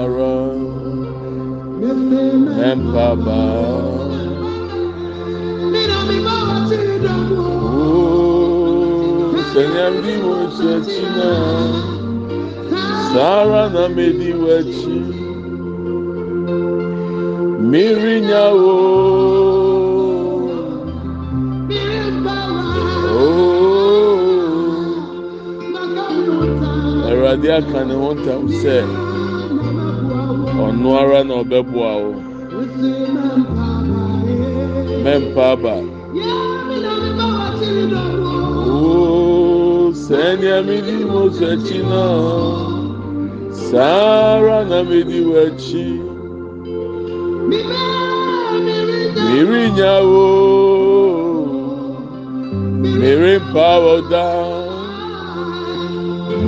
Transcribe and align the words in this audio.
ọ̀rọ̀ 0.00 0.38
ẹ̀ǹpà 2.68 3.06
bá 3.24 3.38
ọ. 3.72 3.82
Sanyam 9.52 9.94
di 10.02 10.14
wo 10.24 10.34
ekyi 10.74 11.04
naa, 11.16 11.68
saa 13.10 13.36
ara 13.42 13.62
na 13.74 13.84
medi 13.96 14.30
wo 14.40 14.46
ekyi, 14.60 14.98
mmiri 17.62 18.16
nya 18.28 18.44
woo. 18.60 19.54
awurade 27.08 27.48
aka 27.58 27.80
ne 27.88 27.94
ho 28.00 28.08
ntam 28.18 28.42
sɛ 28.60 28.76
ọ̀nụ 30.62 30.88
ara 31.00 31.20
na 31.28 31.34
ọbẹ̀bù 31.42 31.78
ahụ 31.92 32.10
mẹ́mpa 35.04 35.48
bá. 35.62 35.74
sẹ́ni 40.04 40.48
amidi 40.58 40.96
náà 41.90 42.14
sáárà 43.66 44.58
na 44.70 44.78
wọ 45.28 45.36
ẹ̀chí. 45.46 45.86
mìírí 49.26 49.60
ìyàwó 49.68 50.26
mìírí 52.98 53.34
mpa 53.46 53.68
ọ̀dà 53.94 54.26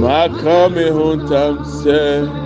máa 0.01 0.27
kà 0.41 0.57
mí 0.75 0.85
hùn 0.97 1.19
sẹ́ẹ̀. 1.81 2.46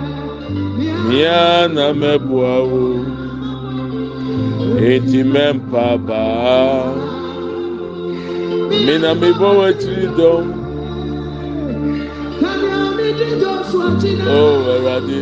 yana 1.19 1.93
mebua 1.93 2.59
wo 2.69 3.05
eti 4.91 5.19
mempa 5.33 5.85
baa 6.07 6.85
mina 8.85 9.09
mebɔ 9.21 9.49
w'akyiri 9.59 10.07
dɔm 10.17 10.45
o 14.27 14.39
oh, 14.39 14.55
awurade 14.73 15.21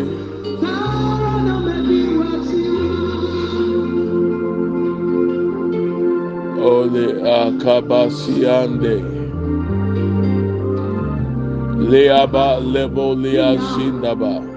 ole 6.72 7.06
akabasiande 7.40 8.94
leaba 11.90 12.48
lebo 12.74 13.06
leasindaba. 13.24 14.49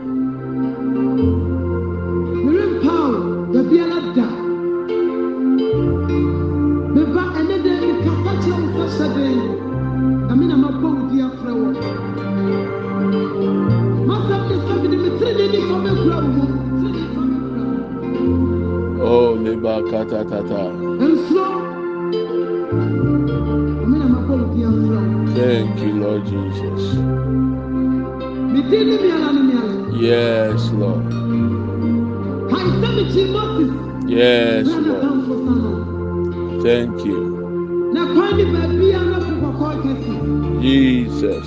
Jesus. 41.13 41.47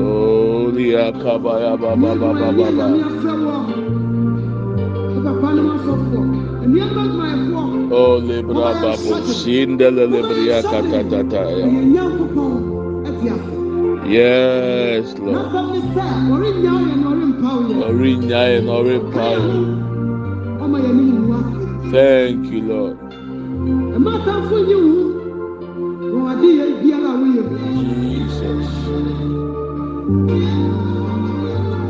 Oh, 0.00 0.70
the 0.72 0.92
Akabaya 0.92 1.78
Baba 1.80 2.14
Baba 2.16 2.52
Baba. 2.52 2.86
Oh, 7.94 8.16
Libra 8.16 8.54
Babu, 8.54 9.14
Sindela 9.22 10.04
Libria 10.08 10.62
Katatataya. 10.62 11.66
Yes, 14.08 15.14
Lord. 15.18 15.52
Thank 21.92 22.46
you, 22.52 22.60
Lord. 22.62 22.98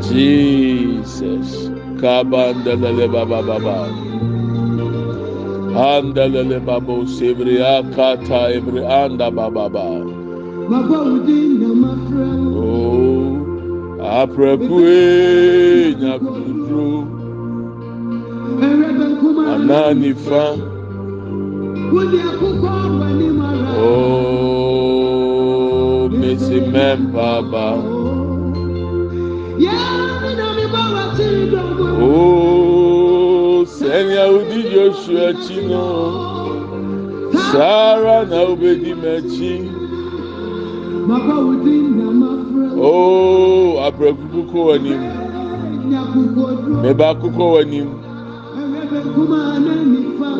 Jesus. 0.07 1.49
Kabandelele 2.01 3.07
baba 3.11 3.39
baba. 3.41 3.77
Andelele 5.73 6.59
babo 6.65 7.05
sebria 7.05 7.81
kata 7.95 8.41
ebri 8.53 8.81
anda 8.85 9.31
baba 9.31 9.69
baba. 9.69 9.87
Oh, 12.53 13.41
aprekue 13.99 15.95
nyakudru 15.99 17.07
ananifa. 19.53 20.45
Oh, 24.33 26.09
mesi 26.09 26.59
mempaba. 26.73 27.67
Oh, 27.73 28.02
Oh, 32.01 33.65
Senya 33.65 34.25
udi 34.33 34.63
Joshua 34.73 35.33
chino, 35.45 35.85
Sarah 37.51 38.25
na 38.25 38.43
ubedi 38.49 38.93
mechi. 38.95 39.69
Oh, 42.81 43.79
abrakuku 43.85 44.59
wanim, 44.67 45.01
meba 46.81 47.15
kuku 47.15 47.53
wanim. 47.53 47.89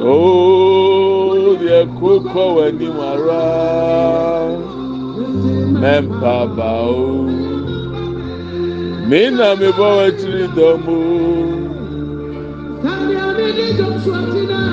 Oh, 0.02 1.56
the 1.56 1.86
kuku 2.00 2.46
wanim 2.58 2.98
ara, 3.00 4.58
mempaba 5.80 6.72
oh. 6.82 7.53
mi 9.10 9.22
na 9.38 9.48
mi 9.60 9.68
bɔ 9.78 9.88
wɛtiri 9.98 10.46
dɔmu. 10.56 11.00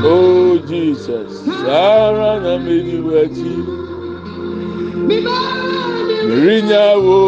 Oh 0.03 0.59
Jesus, 0.69 1.31
Sarah 1.45 2.37
na 2.45 2.53
mi 2.65 2.77
di 2.87 2.97
wɛti. 3.09 3.55
Mirinya 6.29 6.87
wo, 7.05 7.21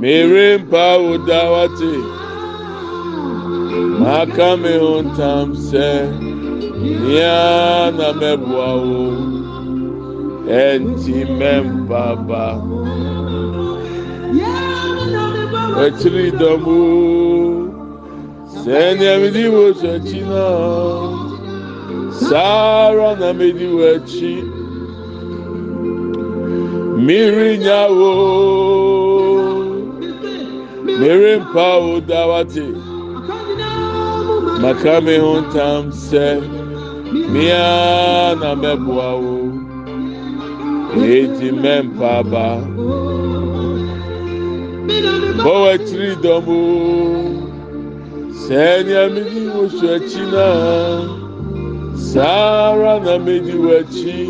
mirimpa 0.00 0.86
wo 1.02 1.12
dawate. 1.28 1.94
Maka 4.00 4.56
mi 4.62 4.72
ho 4.82 5.02
ntam 5.02 5.48
sɛ, 5.68 5.88
nia 6.80 7.90
na 7.98 8.08
mɛboa 8.20 8.70
wo, 8.86 9.04
ɛnti 10.46 11.16
mɛmpaba. 11.38 12.44
akyiri 15.84 16.26
dɔm 16.40 16.64
sɛnea 18.60 19.14
medi 19.22 19.44
wɔ 19.54 19.64
so 19.80 19.88
akyi 19.96 20.20
no 20.30 20.46
saa 22.10 22.88
ara 22.88 23.08
na 23.20 23.28
medi 23.38 23.66
wɔ 23.76 23.84
akyi 23.96 24.34
mirinya 27.06 27.80
wo 27.98 28.10
merempa 31.00 31.66
wo 31.84 32.00
dawate 32.10 32.66
maka 34.62 35.00
me 35.04 35.14
ho 35.24 35.32
ntam 35.40 35.82
sɛ 36.06 36.26
mia 37.32 37.64
na 38.40 38.50
mɛboa 38.62 39.10
wo. 39.22 39.36
Enti 40.90 41.48
mɛmpa 41.62 42.08
aba 42.20 42.46
bɔwatiri 45.44 46.10
dɔmo 46.24 46.58
sɛ 48.42 48.62
nea 48.86 49.04
medi 49.14 49.42
wo 49.54 49.62
so 49.76 49.86
akyi 49.96 50.22
naa 50.32 51.20
saa 52.10 52.72
ara 52.72 52.92
na 53.04 53.14
medi 53.24 53.54
w'akyi 53.64 54.20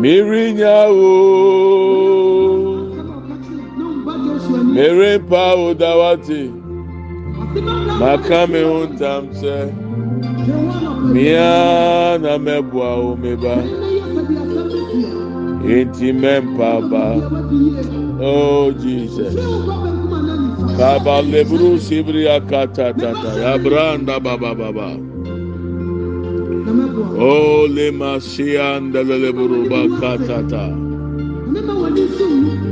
merenya 0.00 0.76
o 0.88 1.12
merempa 4.74 5.42
wo 5.60 5.68
dawate 5.82 6.42
maka 8.00 8.38
me 8.50 8.60
ho 8.68 8.78
ntam 8.90 9.24
sɛ 9.40 9.56
mea 11.12 12.18
na 12.22 12.32
mɛboa 12.44 12.90
wo 13.02 13.10
me 13.22 13.32
ba. 13.42 13.56
Eti 15.64 16.12
mɛmpa 16.12 16.70
ba 16.90 17.06
oh 18.20 18.72
jesus. 18.72 19.34
Kaba 20.76 21.20
leburu 21.20 21.76
sibiri 21.76 22.24
akata 22.24 22.92
tata 22.96 23.30
ya 23.36 23.58
branda 23.58 24.16
baba 24.20 24.54
baba 24.54 24.96
oh 27.20 27.66
le 27.68 27.90
masianda 27.92 29.04
leburu 29.04 29.68
bakata 29.68 30.40
ta. 30.48 30.66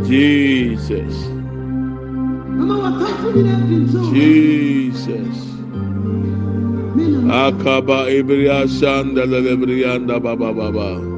Jesus. 0.08 1.17
Jesus. 4.12 5.37
Akaba 7.29 8.08
ibriya 8.08 8.64
shanda 8.64 9.29
lebrianda 9.29 10.17
baba 10.23 10.52
baba 10.52 11.18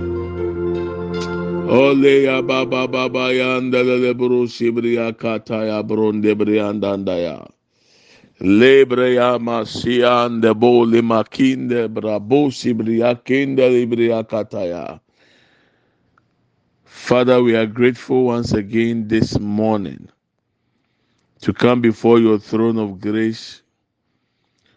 ole 1.70 2.25
ya 2.26 2.43
baba 2.43 2.88
baba 2.88 3.31
yanda 3.32 3.82
leburu 3.87 4.49
sibriya 4.50 5.14
kata 5.14 5.64
ya 5.70 5.82
bronde 5.82 6.34
brianda 6.34 6.99
ya 7.17 7.38
lebre 8.43 9.14
ya 9.14 9.38
masiande 9.38 10.50
bole 10.55 11.02
makinde 11.02 11.88
brabo 11.88 12.50
sibriya 12.50 13.14
kinde 13.25 13.64
libriya 13.70 14.25
kata 14.26 14.62
ya 14.67 14.87
Father, 16.87 17.43
we 17.43 17.56
are 17.56 17.67
grateful 17.67 18.25
once 18.26 18.52
again 18.52 19.08
this 19.08 19.38
morning 19.40 20.08
to 21.40 21.52
come 21.52 21.81
before 21.81 22.19
your 22.20 22.38
throne 22.38 22.78
of 22.78 23.00
grace 23.00 23.62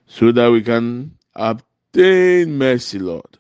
so 0.08 0.32
that 0.32 0.50
we 0.52 0.62
can 0.62 1.12
obtain 1.36 2.58
mercy, 2.58 3.00
Lord. 3.00 3.33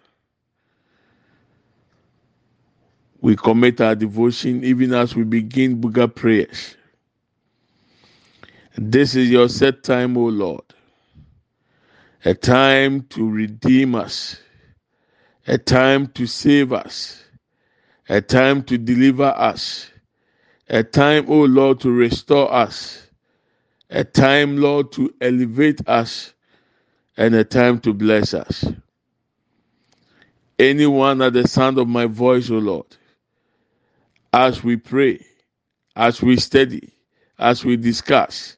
We 3.23 3.37
commit 3.37 3.79
our 3.79 3.95
devotion 3.95 4.65
even 4.65 4.93
as 4.93 5.15
we 5.15 5.23
begin 5.23 5.79
Buga 5.79 6.13
prayers. 6.13 6.75
This 8.75 9.15
is 9.15 9.29
your 9.29 9.47
set 9.47 9.81
time, 9.81 10.17
O 10.17 10.25
Lord. 10.25 10.65
A 12.25 12.33
time 12.33 13.03
to 13.11 13.29
redeem 13.29 13.95
us, 13.95 14.41
a 15.47 15.57
time 15.57 16.07
to 16.07 16.27
save 16.27 16.73
us, 16.73 17.23
a 18.09 18.19
time 18.19 18.61
to 18.63 18.77
deliver 18.77 19.33
us, 19.37 19.89
a 20.69 20.83
time, 20.83 21.23
O 21.29 21.43
Lord, 21.43 21.79
to 21.79 21.91
restore 21.91 22.53
us, 22.53 23.07
a 23.89 24.03
time, 24.03 24.57
Lord, 24.57 24.91
to 24.93 25.13
elevate 25.21 25.79
us, 25.87 26.33
and 27.15 27.33
a 27.35 27.45
time 27.45 27.79
to 27.79 27.93
bless 27.93 28.33
us. 28.33 28.65
Anyone 30.59 31.21
at 31.21 31.31
the 31.31 31.47
sound 31.47 31.77
of 31.77 31.87
my 31.87 32.05
voice, 32.05 32.51
O 32.51 32.55
Lord, 32.55 32.97
as 34.33 34.63
we 34.63 34.75
pray, 34.75 35.23
as 35.95 36.21
we 36.21 36.37
study, 36.37 36.91
as 37.39 37.63
we 37.63 37.77
discuss, 37.77 38.57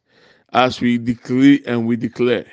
as 0.54 0.80
we 0.82 0.98
decree 0.98 1.62
and 1.68 1.86
we 1.86 1.98
declare, 1.98 2.48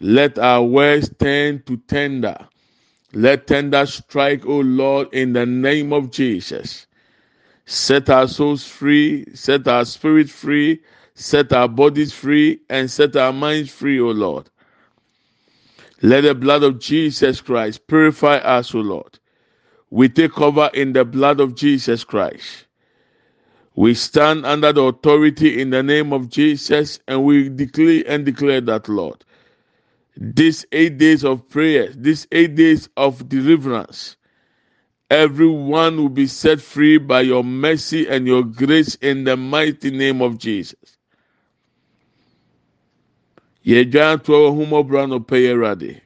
let 0.00 0.38
our 0.38 0.62
words 0.62 1.10
turn 1.18 1.62
to 1.66 1.76
tender. 1.76 2.36
Let 3.12 3.46
tender 3.46 3.86
strike, 3.86 4.44
O 4.44 4.58
Lord, 4.58 5.08
in 5.14 5.32
the 5.32 5.46
name 5.46 5.92
of 5.92 6.10
Jesus. 6.10 6.88
Set 7.66 8.10
our 8.10 8.26
souls 8.26 8.66
free, 8.66 9.24
set 9.34 9.68
our 9.68 9.84
spirit 9.84 10.28
free, 10.28 10.82
set 11.14 11.52
our 11.52 11.68
bodies 11.68 12.12
free, 12.12 12.60
and 12.68 12.90
set 12.90 13.14
our 13.14 13.32
minds 13.32 13.70
free, 13.70 14.00
O 14.00 14.10
Lord. 14.10 14.50
Let 16.02 16.22
the 16.22 16.34
blood 16.34 16.64
of 16.64 16.80
Jesus 16.80 17.40
Christ 17.40 17.86
purify 17.86 18.38
us, 18.38 18.74
O 18.74 18.80
Lord. 18.80 19.18
We 19.94 20.08
take 20.08 20.32
cover 20.32 20.70
in 20.74 20.92
the 20.92 21.04
blood 21.04 21.38
of 21.38 21.54
Jesus 21.54 22.02
Christ. 22.02 22.66
We 23.76 23.94
stand 23.94 24.44
under 24.44 24.72
the 24.72 24.82
authority 24.82 25.60
in 25.60 25.70
the 25.70 25.84
name 25.84 26.12
of 26.12 26.28
Jesus 26.30 26.98
and 27.06 27.22
we 27.24 27.48
declare 27.48 28.02
and 28.08 28.24
declare 28.26 28.60
that, 28.62 28.88
Lord, 28.88 29.24
these 30.16 30.66
eight 30.72 30.98
days 30.98 31.24
of 31.24 31.48
prayer, 31.48 31.92
these 31.94 32.26
eight 32.32 32.56
days 32.56 32.88
of 32.96 33.28
deliverance, 33.28 34.16
everyone 35.10 35.96
will 35.98 36.08
be 36.08 36.26
set 36.26 36.60
free 36.60 36.98
by 36.98 37.20
your 37.20 37.44
mercy 37.44 38.08
and 38.08 38.26
your 38.26 38.42
grace 38.42 38.96
in 38.96 39.22
the 39.22 39.36
mighty 39.36 39.92
name 39.92 40.20
of 40.22 40.38
Jesus. 40.38 40.98
yɛdwan 43.64 44.24
toa 44.24 44.50
wɔ 44.50 44.66
ahomɔbra 44.66 45.08
no 45.08 45.20
pɛ 45.20 45.36
yɛ 45.44 45.52
awurade 45.54 46.00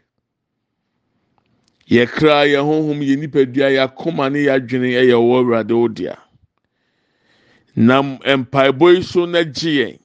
yɛkra 1.90 2.46
yɛn 2.52 2.64
honhom 2.68 3.00
yɛ 3.02 3.16
nipadua 3.16 3.68
yɛ 3.70 3.80
akoma 3.86 4.30
ne 4.30 4.40
yɛ 4.46 4.52
adwene 4.56 4.88
yɛ 4.92 5.16
wɔ 5.16 5.34
awurade 5.40 5.72
wo 5.72 5.88
dea. 5.88 6.16
Mpaebɔ 7.76 8.96
yi 8.96 9.02
so 9.02 9.24
na 9.26 9.42
gye 9.44 9.72
yɛn. 9.80 9.98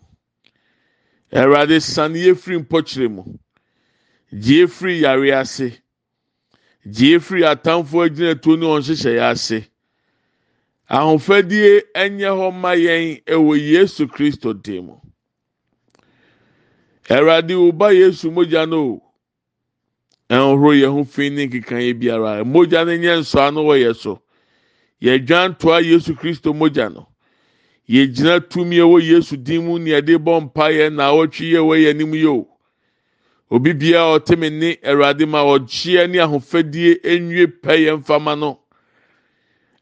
Awurade 1.33 1.81
sane 1.81 2.15
yɛ 2.15 2.35
firi 2.37 2.57
mpɔkyerɛ 2.63 3.09
mu. 3.11 3.23
Gye 4.31 4.67
firi 4.67 5.01
yare 5.01 5.31
ase. 5.39 5.79
Gye 6.85 7.19
firi 7.19 7.43
atamfo 7.43 8.05
agyinatuo 8.07 8.57
ne 8.59 8.65
wɔn 8.65 8.81
nhyehyɛeɛ 8.81 9.31
ase. 9.31 9.67
Ahofadie 10.89 11.81
ɛnyɛ 11.95 12.29
hɔ 12.37 12.53
ma 12.53 12.71
yɛn 12.75 13.23
ɛwɔ 13.25 13.57
yesu 13.59 14.07
kristo 14.07 14.53
dim. 14.53 14.91
Awurade 17.09 17.55
wo 17.57 17.71
ba 17.71 17.91
Yesu 17.93 18.31
mogya 18.31 18.69
no 18.69 18.79
o. 18.79 19.02
ɛnhoro 20.33 20.71
yɛ 20.81 20.87
ho 20.91 21.03
fi 21.03 21.29
ne 21.29 21.45
nkekaeɛ 21.47 21.93
biara. 21.99 22.43
Mogya 22.43 22.85
no 22.85 22.91
nyɛ 22.97 23.19
nsɔa 23.21 23.53
no 23.53 23.63
wɔ 23.65 23.75
yɛ 23.83 23.95
so. 23.95 24.21
Yɛdwan 25.01 25.57
toa 25.59 25.81
yesu 25.81 26.15
kristo 26.15 26.53
mogya 26.53 26.89
no. 26.93 27.07
Yɛgyina 27.89 28.39
tumi 28.49 28.77
wɔ 28.77 29.01
yesu 29.01 29.37
din 29.37 29.65
mu 29.65 29.77
neɛde 29.79 30.17
bɔ 30.17 30.49
mpayɛ 30.51 30.89
naawɔtwe 30.93 31.45
yɛ 31.53 31.59
wɔ 31.59 31.75
yɛ 31.83 31.89
anim 31.89 32.13
yio 32.15 32.47
obi 33.53 33.73
biaa 33.73 34.17
ɔteme 34.17 34.49
nne 34.49 34.77
awurade 34.83 35.25
ma 35.27 35.43
ɔgyeɛ 35.43 36.09
ne 36.09 36.17
ahofadie 36.17 36.97
nwie 37.19 37.45
pɛyɛ 37.45 37.99
mfama 37.99 38.35
no. 38.39 38.59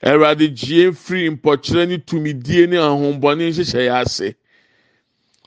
Awurade 0.03 0.49
gyee 0.53 0.91
firi 0.91 1.29
mpɔkyerɛ 1.37 1.87
ne 1.87 1.97
tumidie 1.97 2.67
ne 2.67 2.75
ahohombɔne 2.77 3.47
nhyehyɛeɛ 3.47 4.01
ase. 4.01 4.35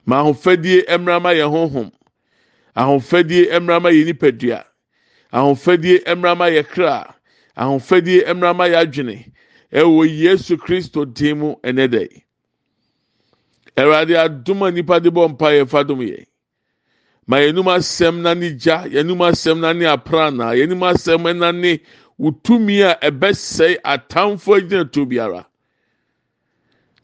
Ma 0.07 0.23
ahofadie 0.23 0.87
mmrama 0.89 1.35
yɛ 1.35 1.45
honhom. 1.51 1.93
Ahofadie 2.75 3.51
mmrama 3.61 3.91
yɛ 3.93 4.07
nipadua. 4.07 4.65
Ahofadie 5.37 5.97
mmarama 6.15 6.47
yɛ 6.57 6.63
kra. 6.73 7.15
Ahofadie 7.57 8.21
mmarama 8.35 8.65
yɛ 8.73 8.77
adwene. 8.83 9.17
Ɛwɔ 9.73 10.03
yesu 10.23 10.57
kristo 10.57 11.05
dim 11.05 11.39
mu 11.39 11.55
ɛnɛ 11.69 11.85
dɛ. 11.95 12.03
Awurade 13.77 14.15
adum 14.25 14.63
a 14.67 14.71
nipa 14.71 15.01
de 15.01 15.11
bɔ 15.11 15.29
mpa 15.33 15.49
yɛ 15.59 15.65
fadum 15.69 16.01
yɛ. 16.01 16.27
Ma 17.27 17.37
yɛnum 17.39 17.67
asɛm 17.77 18.21
na 18.23 18.35
ne 18.35 18.51
gya 18.51 18.85
yɛnum 18.87 19.21
asɛm 19.31 19.59
na 19.61 19.73
ne 19.73 19.85
aprana 19.87 20.55
yɛnum 20.55 20.83
asɛm 20.93 21.37
na 21.39 21.51
ne 21.51 21.81
wotumi 22.21 22.83
a 22.83 22.95
ɛbɛsɛe 23.11 23.79
atamfo 23.85 24.55
agyina 24.61 24.85
to 24.93 25.05
biara. 25.07 25.45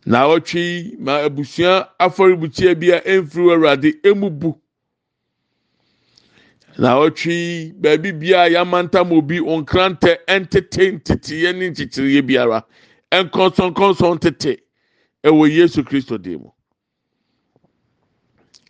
na 0.07 0.19
awɔtwe 0.25 0.61
yi 0.61 0.97
ma 0.99 1.23
abusua 1.27 1.89
afɔrebukyia 1.99 2.75
bi 2.81 2.89
a 2.93 3.01
ɛmfiri 3.01 3.53
awurade 3.55 3.91
emu 4.05 4.31
bu 4.31 4.55
na 6.79 6.95
awɔtwe 6.95 7.33
yi 7.33 7.73
baabi 7.73 8.13
bia 8.13 8.49
yamantam 8.49 9.13
obi 9.13 9.39
nkrantɛ 9.41 10.19
ɛntete 10.29 10.93
nteteyɛ 10.97 11.57
ne 11.57 11.71
nkyekyereyɛ 11.71 12.27
biara. 12.27 12.65
Ɛnkɔnsɔnkɔnsɔn 13.13 14.21
tete 14.21 14.59
ɛwɔ 15.25 15.51
yesu 15.53 15.83
kristo 15.83 16.17
dim 16.21 16.41
mu. 16.43 16.51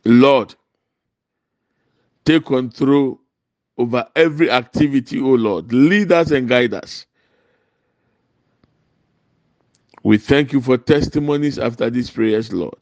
Lord 0.04 0.54
take 2.24 2.44
control 2.44 3.20
over 3.78 4.06
every 4.16 4.50
activity 4.50 5.20
o 5.20 5.34
lord. 5.34 5.72
Lead 5.72 6.12
us 6.12 6.30
and 6.30 6.48
guide 6.48 6.74
us. 6.74 7.06
We 10.02 10.18
thank 10.18 10.52
you 10.52 10.60
for 10.60 10.78
testimonies 10.78 11.58
after 11.58 11.90
these 11.90 12.10
prayers 12.10 12.52
lord. 12.52 12.78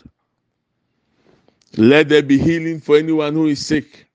Let 1.76 2.08
there 2.08 2.22
be 2.22 2.38
healing 2.38 2.80
for 2.80 2.96
anyone 2.96 3.34
who 3.34 3.46
is 3.48 3.64
sick 3.64 4.07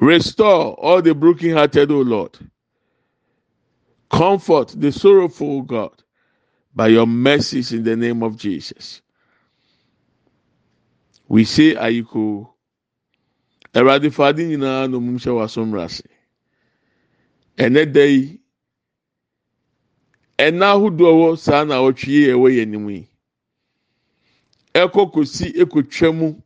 restore 0.00 0.74
all 0.74 1.02
the 1.02 1.14
brokenhearted 1.14 1.90
o 1.90 2.00
lord. 2.00 2.36
Comfort 4.10 4.74
the 4.76 4.92
sorrowful 4.92 5.58
o 5.58 5.62
god 5.62 6.02
by 6.74 6.88
your 6.88 7.06
mercies 7.06 7.72
in 7.72 7.84
the 7.84 7.96
name 7.96 8.22
of 8.22 8.36
jesus. 8.36 9.00
We 11.28 11.44
say 11.44 11.74
ayiko 11.74 12.48
awurade 13.74 14.12
fade 14.12 14.38
nyinaa 14.46 14.88
na 14.90 14.96
omum 14.96 15.18
hyɛ 15.18 15.32
w'asomra 15.34 15.84
ase 15.84 16.02
ɛnɛ 17.58 17.92
da 17.92 18.02
yi? 18.04 18.40
Ɛna 20.38 20.66
ahodoɔ 20.74 21.12
wɔ 21.20 21.38
saa 21.38 21.64
na 21.64 21.76
ɔtwe 21.80 22.06
yi 22.08 22.26
ɛwɔ 22.28 22.48
yɛn 22.54 22.62
anim 22.62 22.88
yi? 22.90 23.08
Ɛkɔ 24.74 25.12
kosi 25.12 25.52
ekotwa 25.62 26.12
mu 26.14 26.42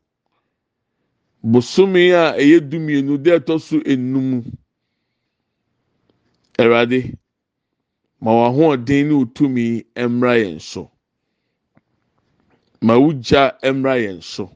bosome 1.53 2.13
a 2.13 2.25
ɛyɛ 2.41 2.59
dumienu 2.71 3.15
de 3.23 3.31
ɛtɔ 3.39 3.61
so 3.61 3.77
enum. 3.81 4.45
Awurade 6.59 7.17
ma 8.21 8.31
w'ahoɔden 8.33 9.07
ne 9.09 9.15
otumi 9.25 9.85
mmra 9.97 10.35
yɛn 10.43 10.61
so. 10.61 10.91
Ma 12.83 12.95
wogya 12.99 13.59
mmra 13.63 13.95
yɛn 14.05 14.23
so. 14.23 14.51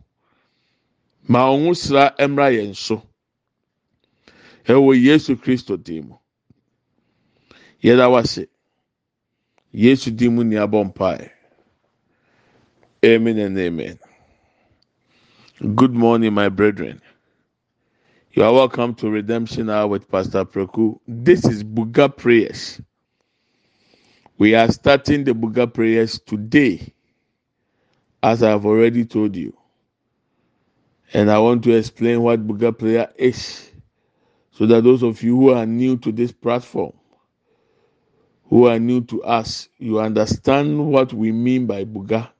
Ma 1.28 1.40
ɔmo 1.48 1.74
sra 1.76 2.14
mmra 2.18 2.50
yɛn 2.52 2.74
so. 2.76 3.02
Ɛwɔ 4.66 5.00
yesu 5.02 5.36
kristo 5.36 5.76
dim 5.82 6.08
mu. 6.08 6.16
Yɛda 7.82 8.10
wase 8.10 8.46
yesu 9.72 10.10
dim 10.10 10.34
mu 10.36 10.44
ni 10.44 10.56
abɔ 10.56 10.84
mpae. 10.92 11.30
Amen 13.04 13.38
and 13.38 13.58
amen 13.58 13.98
good 15.76 15.92
morning 15.94 16.34
my 16.34 16.48
brethren 16.48 17.00
you 18.32 18.42
are 18.44 18.52
welcome 18.52 18.94
to 18.94 19.10
redemption 19.10 19.70
hour 19.70 19.88
with 19.88 20.10
pastor 20.10 20.44
Proku. 20.44 20.98
this 21.08 21.44
is 21.46 21.64
buga 21.64 22.14
prayers 22.16 22.80
we 24.38 24.54
are 24.54 24.70
starting 24.72 25.24
the 25.24 25.32
buga 25.32 25.72
prayers 25.72 26.20
today 26.26 26.92
as 28.22 28.42
i 28.42 28.50
have 28.50 28.66
already 28.66 29.04
told 29.04 29.36
you 29.36 29.52
and 31.14 31.30
I 31.30 31.38
want 31.38 31.64
to 31.64 31.72
explain 31.76 32.22
what 32.22 32.46
Buga 32.46 32.76
prayer 32.78 33.10
is 33.16 33.70
so 34.52 34.66
that 34.66 34.84
those 34.84 35.02
of 35.02 35.22
you 35.22 35.36
who 35.36 35.50
are 35.52 35.66
new 35.66 35.96
to 35.98 36.12
this 36.12 36.32
platform, 36.32 36.92
who 38.46 38.68
are 38.68 38.78
new 38.78 39.02
to 39.02 39.22
us, 39.24 39.68
you 39.78 40.00
understand 40.00 40.86
what 40.92 41.12
we 41.12 41.32
mean 41.32 41.66
by 41.66 41.84
Buga. 41.84 42.30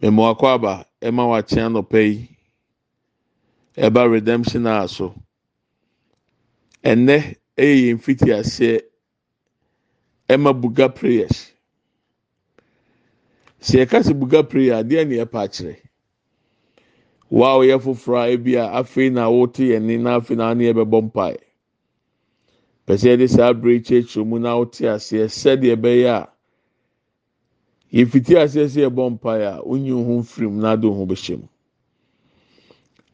Memo 0.00 0.22
akwaba 0.32 0.86
ema 1.00 1.24
wakyɛn 1.30 1.72
nɔpɛ 1.74 1.98
yi 2.10 2.28
ɛba 3.84 4.10
redemption 4.10 4.66
a 4.66 4.88
so 4.88 5.14
ɛnɛ 6.84 7.36
ɛyɛ 7.56 7.76
yɛn 7.86 7.98
fiti 8.02 8.30
aseɛ 8.32 8.80
ɛma 10.28 10.52
Buga 10.60 10.88
prayers. 10.94 11.52
sɛ 13.66 13.78
yɛka 13.82 13.98
sɛ 14.06 14.12
buga 14.14 14.42
prayer 14.48 14.74
adeɛ 14.82 15.04
ne 15.08 15.16
yɛpa 15.16 15.38
akyerɛ 15.44 15.74
wa 17.30 17.48
a 17.54 17.58
ɔyɛ 17.58 17.76
foforɔ 17.82 18.18
a 18.22 18.30
ebi 18.34 18.54
a 18.56 18.64
afei 18.78 19.10
na 19.12 19.26
wɔte 19.28 19.62
yɛn 19.72 19.82
ne 19.82 19.96
na 19.96 20.20
afei 20.20 20.36
na 20.36 20.54
ne 20.54 20.64
yɛbɛbɔ 20.72 20.98
mpae 21.10 21.36
pɛsɛ 22.86 23.06
yɛde 23.10 23.28
saa 23.28 23.48
abere 23.50 23.80
kyerɛkyerɛ 23.80 24.26
mu 24.26 24.38
na 24.38 24.54
wɔte 24.54 24.86
aseɛ 24.94 25.26
sɛdeɛ 25.26 25.74
ɛbɛyɛ 25.76 26.06
a 26.14 26.28
yɛfiti 27.92 28.36
aseɛ 28.36 28.68
sɛ 28.68 28.80
yɛbɔ 28.88 29.10
mpae 29.18 29.44
a 29.44 29.62
onyi 29.64 29.90
ho 29.90 30.18
mfiri 30.20 30.48
mu 30.50 30.60
na 30.62 30.72
ade 30.72 30.86
ho 30.88 31.06
bɛhyɛ 31.06 31.38
mu. 31.38 31.48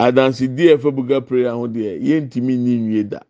Adansidie 0.01 0.77
ɛfɛ 0.77 0.91
buga 0.95 1.21
prayer 1.27 1.53
ho 1.53 1.67
deɛ 1.69 2.01
yɛntumi 2.01 2.57
nyi 2.59 2.77
nwie 2.79 3.09
da. 3.09 3.21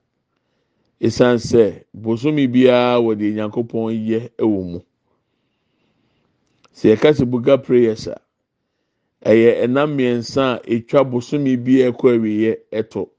Esan 1.01 1.37
sɛ 1.39 1.85
bosomi 1.95 2.47
biara 2.49 3.01
wɔde 3.01 3.35
nyankopɔn 3.35 3.95
yɛ 4.07 4.31
ɛwɔ 4.39 4.65
mu. 4.73 4.81
sɛ 6.75 6.89
yɛka 6.97 7.25
buga 7.27 7.59
prayers 7.63 8.07
a 8.09 8.21
ɛyɛ 9.25 9.65
ɛnam 9.65 9.91
mmiɛnsa 9.97 10.43
a 10.57 10.61
etwa 10.75 11.05
bosomi 11.05 11.57
bi 11.65 11.83
ɛkɔ 11.89 12.17
awieɛ 12.17 12.57
ɛto 12.73 13.11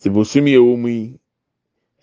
te 0.00 0.10
bosomi 0.10 0.52
ɛwɔ 0.54 0.78
mu 0.78 0.88
yi 0.88 1.18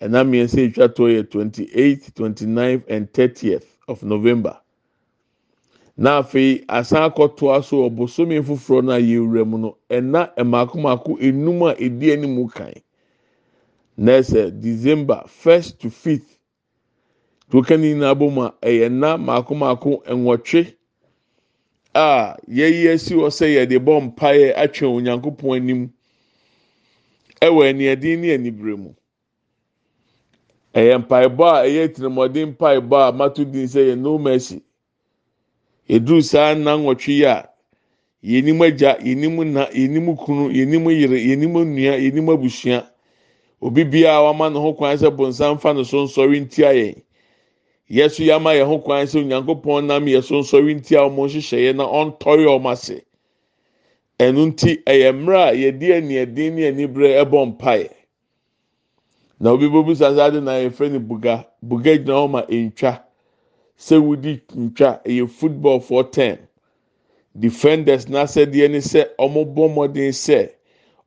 ɛnam 0.00 0.28
mmiɛnsa 0.30 0.58
etwa 0.68 0.88
to 0.94 1.02
yɛ 1.04 1.30
twenty 1.30 1.70
eight 1.74 2.14
twenty 2.14 2.46
nine 2.46 2.82
and 2.88 3.12
thirtieth. 3.12 3.77
Of 3.88 4.02
november. 4.02 4.60
Na 5.96 6.18
afei 6.22 6.64
asan 6.68 7.02
akɔto 7.10 7.50
aso 7.56 7.76
wɔ 7.82 7.90
bosomi 7.96 8.40
foforɔ 8.40 8.84
no 8.84 8.92
a 8.92 8.98
yɛwura 9.00 9.44
mu 9.46 9.58
no 9.58 9.76
ɛna 9.90 10.30
mmaako 10.38 10.74
mmaako 10.78 11.18
enum 11.20 11.62
a 11.70 11.74
edi 11.82 12.12
anim 12.12 12.48
kan 12.48 12.72
na 13.96 14.12
ɛsɛ 14.20 14.60
december 14.60 15.24
first 15.26 15.80
to 15.80 15.90
fifth. 15.90 16.38
Tuoka 17.50 17.76
ne 17.80 17.94
nyinaa 17.94 18.14
bɔ 18.14 18.32
mu 18.32 18.42
a 18.42 18.54
ɛyɛ 18.62 18.88
nna 18.90 19.18
mako 19.18 19.54
mako 19.54 20.02
nwɔtwe 20.06 20.74
a 21.94 22.36
yɛyi 22.48 22.92
asi 22.94 23.14
hɔ 23.14 23.26
sɛ 23.30 23.46
yɛde 23.56 23.78
bɔ 23.84 24.00
mpaeɛ 24.14 24.54
atwe 24.56 24.86
onyankopɔn 24.86 25.56
anim. 25.56 25.92
Ɛwɔ 27.42 27.70
aniɛden 27.70 28.18
ne 28.20 28.34
anibere 28.34 28.76
mu 28.76 28.94
ɛyɛ 30.78 30.98
mpaebɔ 31.02 31.44
a 31.44 31.62
ɛyɛ 31.66 31.94
tirimɔden 31.94 32.48
mpaebɔ 32.56 33.08
a 33.08 33.12
mato 33.12 33.44
din 33.44 33.66
sɛ 33.66 33.80
yɛ 33.88 33.98
no 33.98 34.18
mercy. 34.18 34.62
Eduru 35.88 36.22
saa 36.22 36.54
nna 36.54 36.76
nwɔtwe 36.76 37.08
yi 37.18 37.24
a 37.24 37.48
yɛnim 38.24 38.60
agya 38.66 38.96
yɛnim 39.00 39.52
na 39.52 39.66
yɛnim 39.68 40.16
kunu 40.24 40.50
yɛnim 40.50 40.84
yere 41.00 41.16
yɛnim 41.18 41.52
nua 41.52 41.96
yɛnim 41.98 42.28
abusua. 42.34 42.86
Obi 43.60 43.84
biara 43.84 44.22
wama 44.22 44.52
ne 44.52 44.58
ho 44.60 44.72
kwan 44.74 44.96
sɛ 44.96 45.10
bonsam 45.16 45.58
fa 45.60 45.72
ne 45.74 45.84
so 45.84 46.04
nsɔre 46.04 46.40
ntia 46.46 46.72
yɛn. 46.74 47.02
yɛso 47.90 48.22
yɛama 48.24 48.52
yɛn 48.54 48.66
ho 48.66 48.78
kwan 48.78 49.06
sɛ 49.06 49.20
onyankopɔn 49.22 49.86
nam 49.86 50.04
yɛso 50.06 50.40
nsɔre 50.42 50.74
nti 50.76 50.94
a 50.96 51.08
wɔn 51.08 51.28
nhyehyɛeɛ 51.28 51.76
na 51.76 51.84
ɔntɔre 51.84 52.44
wɔn 52.46 52.72
ase 52.72 53.02
ɛno 54.20 54.46
nti 54.52 54.82
ɛyɛ 54.84 55.12
mmerɛ 55.12 55.40
a 55.48 55.52
yɛde 55.54 55.86
aniɛden 55.96 56.52
ne 56.54 56.62
anibere 56.68 57.24
ɛbɔ 57.24 57.46
mpaeɛ. 57.56 57.88
Na 59.40 59.50
obi 59.52 59.68
bobu 59.68 59.94
sase 59.96 60.22
ade 60.22 60.40
na 60.40 60.52
yɛfrɛ 60.52 60.90
no 60.92 60.98
buga. 61.00 61.44
Buga 61.62 61.96
gyina 61.96 62.14
hɔ 62.18 62.30
ma 62.30 62.40
ntwa 62.48 63.00
sɛ 63.78 63.96
wodi 64.02 64.40
ntwa. 64.56 65.00
Ɛyɛ 65.04 65.28
football 65.30 65.80
for 65.80 66.04
ten. 66.04 66.38
Defenders 67.38 68.06
n'asɛdeɛ 68.06 68.70
ne 68.70 68.78
sɛ 68.78 69.06
wɔn 69.18 69.54
bɔ 69.54 69.68
mmɔden 69.70 70.12
sɛ 70.12 70.50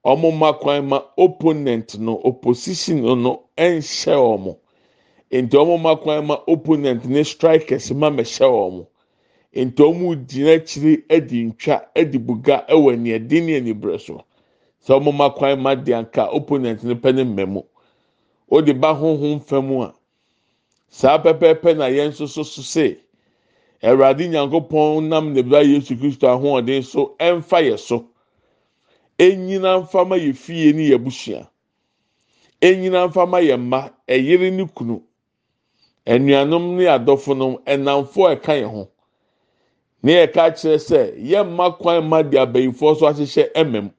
wɔn 0.06 0.38
ma 0.38 0.54
kwan 0.54 0.88
ma 0.88 1.02
opponent 1.18 2.00
no 2.00 2.22
opposition 2.24 3.02
no 3.02 3.44
ɛnhyɛ 3.58 4.16
wɔn 4.16 4.56
nti 5.32 5.58
wɔn 5.58 5.82
ma 5.82 5.96
kwan 5.96 6.26
ma 6.26 6.38
opponent 6.48 7.04
ne 7.06 7.24
strikers 7.24 7.92
ma 7.92 8.10
mɛhyɛ 8.10 8.48
wɔn 8.48 8.86
nti 9.56 9.84
wɔn 9.84 10.26
gyina 10.26 10.54
akyire 10.56 11.04
adi 11.10 11.44
ntwa 11.52 11.82
adi 11.96 12.18
buga 12.18 12.66
ɛwɔ 12.70 12.94
aniɛden 12.96 13.44
ne 13.46 13.58
anibere 13.58 14.00
so. 14.00 14.24
Sɛ 14.88 15.04
wɔn 15.04 15.14
ma 15.18 15.30
kwan 15.30 15.60
ma 15.62 15.76
de 15.76 15.92
anka 15.94 16.30
opponent 16.32 16.82
ne 16.86 16.94
pɛ 16.96 17.14
ne 17.14 17.24
mmɛmo 17.26 17.66
wɔde 18.52 18.80
ba 18.80 18.94
honhom 18.94 19.40
fam 19.42 19.72
a 19.82 19.94
saa 20.90 21.18
pɛpɛɛpɛ 21.18 21.78
na 21.78 21.86
yɛn 21.90 22.10
nso 22.10 22.28
so 22.28 22.44
so 22.44 22.62
se 22.62 22.98
awurade 23.82 24.28
nyankopɔn 24.30 25.08
nam 25.10 25.34
ne 25.34 25.42
bra 25.42 25.60
yesu 25.62 25.96
kristo 25.96 26.28
ahoɔden 26.28 26.84
so 26.84 27.16
ɛnfa 27.20 27.62
yɛ 27.70 27.80
so. 27.80 28.08
Enyina 29.20 29.80
nfama 29.82 30.18
yɛ 30.18 30.36
fie 30.36 30.74
ne 30.74 30.90
yɛ 30.90 30.98
busua. 31.04 31.48
Enyina 32.62 33.08
nfama 33.08 33.40
yɛ 33.42 33.58
mma 33.58 33.92
ɛyere 34.08 34.52
ne 34.52 34.66
kunu. 34.68 35.02
anuanom 36.06 36.76
ne 36.78 36.86
adɔfonom 36.86 37.64
ɛnamfo 37.66 38.26
a 38.32 38.36
ɛka 38.36 38.54
yɛn 38.62 38.70
ho. 38.72 38.90
Ne 40.04 40.12
yɛka 40.26 40.52
kyerɛ 40.58 40.78
sɛ 40.80 41.00
yɛmma 41.18 41.78
kwan 41.80 42.08
ma 42.10 42.22
de 42.24 42.38
abayifoɔ 42.38 42.98
so 42.98 43.06
ahyehyɛ 43.08 43.54
ɛmɛm 43.54 43.92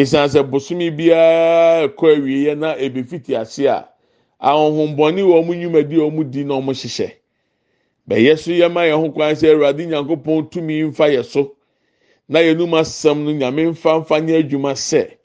esan 0.00 0.28
sɛ 0.28 0.40
bosomi 0.50 0.90
biara 0.90 1.86
ɛkɔ 1.88 2.06
awieɛ 2.16 2.54
na 2.58 2.74
ebi 2.84 3.02
fiti 3.02 3.34
ase 3.36 3.66
a 3.66 3.88
ahohombɔne 4.40 5.22
wɔ 5.28 5.34
ɔmo 5.40 5.52
nnwumadi 5.54 5.96
a 5.96 6.04
ɔmo 6.10 6.22
di 6.30 6.44
na 6.44 6.54
ɔmo 6.54 6.72
hyehyɛ 6.72 7.10
bɛyɛ 8.08 8.38
so 8.38 8.50
yɛma 8.52 8.82
yɛn 8.90 9.00
ho 9.00 9.10
kwan 9.12 9.34
sɛ 9.34 9.46
awurade 9.54 9.86
nyankopɔn 9.86 10.50
tumi 10.50 10.82
nfa 10.90 11.06
yɛ 11.16 11.24
so 11.24 11.56
na 12.28 12.38
yɛnum 12.40 12.72
asɛm 12.80 13.24
no 13.24 13.30
nyame 13.32 13.70
nfa 13.72 14.00
nfa 14.04 14.20
nyɛ 14.20 14.38
adwuma 14.44 14.72
sɛ 14.74 15.16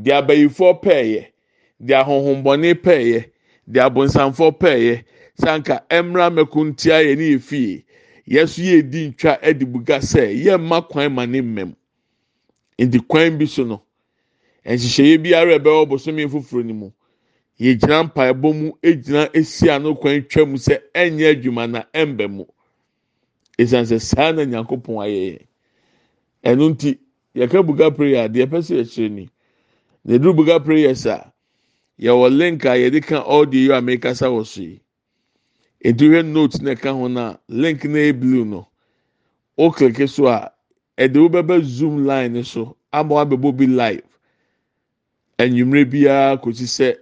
deɛ 0.00 0.14
abayifoɔ 0.22 0.80
pɛɛyɛ 0.82 1.24
deɛ 1.80 1.94
ahohombɔne 2.02 2.74
pɛɛyɛ. 2.82 3.24
de 3.68 3.80
abonsamfoɔ 3.80 4.50
pɛɛyɛ 4.60 5.04
sanka 5.40 5.84
ɛmra 5.90 6.26
mɛko 6.36 6.58
ntia 6.68 6.96
yɛ 7.06 7.16
ne 7.18 7.24
yɛ 7.34 7.38
fie 7.40 7.84
yɛso 8.26 8.62
yɛ 8.64 8.90
di 8.90 9.08
ntwa 9.10 9.38
ɛde 9.42 9.64
buga 9.72 9.98
sɛ 10.00 10.32
yɛ 10.44 10.56
mma 10.58 10.80
kwan 10.88 11.12
ma 11.14 11.26
ne 11.26 11.40
mmɛm 11.42 11.74
nti 12.78 12.98
kwan 13.08 13.36
bi 13.38 13.44
so 13.46 13.64
no 13.64 13.82
nhyehyɛeɛ 14.76 15.22
biara 15.22 15.58
ɛbɛwɔ 15.58 15.88
bosome 15.88 16.28
foforɔ 16.28 16.64
no 16.66 16.74
mu. 16.74 16.88
Yɛgyina 17.60 18.04
mpaebɔ 18.04 18.48
mu 18.54 18.72
gyina 18.82 19.28
esi 19.32 19.68
ano 19.70 19.94
kwan 19.94 20.22
twa 20.28 20.46
mu 20.46 20.56
sɛ 20.56 20.78
ɛnyɛ 20.94 21.30
adwuma 21.32 21.66
na 21.70 21.82
ɛmbɛ 21.94 22.30
mu. 22.30 22.44
Esan 23.58 23.84
sɛ 23.84 24.00
saa 24.00 24.32
na 24.32 24.44
nyankopɔn 24.44 24.96
ayɛ 25.04 25.20
yɛ 25.32 25.46
ɛno 26.44 26.68
nti 26.74 26.98
yɛka 27.34 27.62
buga 27.66 27.90
prayer. 27.96 28.28
Deɛ 28.28 28.46
ɛpɛ 28.46 28.58
sɛ 28.62 28.74
yɛkyerɛ 28.82 29.10
ni 29.10 29.28
na 30.04 30.14
eduru 30.14 30.34
buga 30.36 30.60
prayers 30.64 31.06
a 31.06 31.32
yɛwɔ 32.00 32.36
link 32.38 32.64
a 32.64 32.76
yɛde 32.76 33.02
ka 33.06 33.22
audio 33.24 33.60
yi 33.60 33.70
a 33.72 33.80
mekasa 33.80 34.28
wɔ 34.28 34.46
so 34.46 34.60
yi. 34.62 34.80
Edu 35.84 36.10
hwɛ 36.10 36.24
note 36.26 36.60
na 36.60 36.74
ɛka 36.74 36.92
ho 36.92 37.08
na 37.08 37.36
link 37.48 37.84
na 37.84 37.98
yɛ 37.98 38.20
blue 38.20 38.44
no 38.44 38.68
o 39.56 39.70
kliki 39.70 40.08
so 40.08 40.26
a 40.26 40.52
ɛde 40.98 41.16
wo 41.16 41.28
bɛbɛ 41.28 41.62
zoom 41.64 42.04
line 42.06 42.44
so 42.44 42.76
ama 42.92 43.14
wabɛbɔ 43.14 43.56
bi 43.56 43.64
live 43.66 44.17
enyimire 45.38 45.84
biara 45.90 46.36
kò 46.42 46.52
si 46.54 46.64
sɛ. 46.64 46.96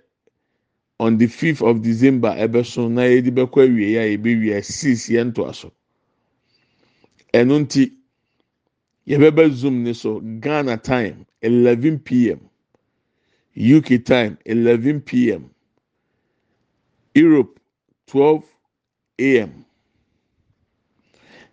on 0.98 1.18
the 1.18 1.26
fifth 1.26 1.62
of 1.62 1.82
december 1.82 2.28
ɛbɛso 2.36 2.90
na 2.90 3.02
yɛde 3.02 3.30
bɛkɔ 3.30 3.62
awie 3.68 3.96
a 3.98 4.16
yɛbɛwie 4.16 4.64
six 4.64 5.08
yɛn 5.08 5.34
to 5.34 5.44
aso. 5.46 5.70
Ɛno 7.34 7.60
nti 7.66 7.92
yɛbɛbɛ 9.06 9.50
zoom 9.52 9.82
ne 9.84 9.92
so 9.92 10.20
ghana 10.40 10.76
time 10.78 11.26
eleven 11.42 11.98
pm 11.98 12.40
uk 13.56 14.04
time 14.04 14.38
eleven 14.46 15.00
pm 15.00 15.50
europe 17.14 17.60
twelve 18.06 18.44
am 19.18 19.64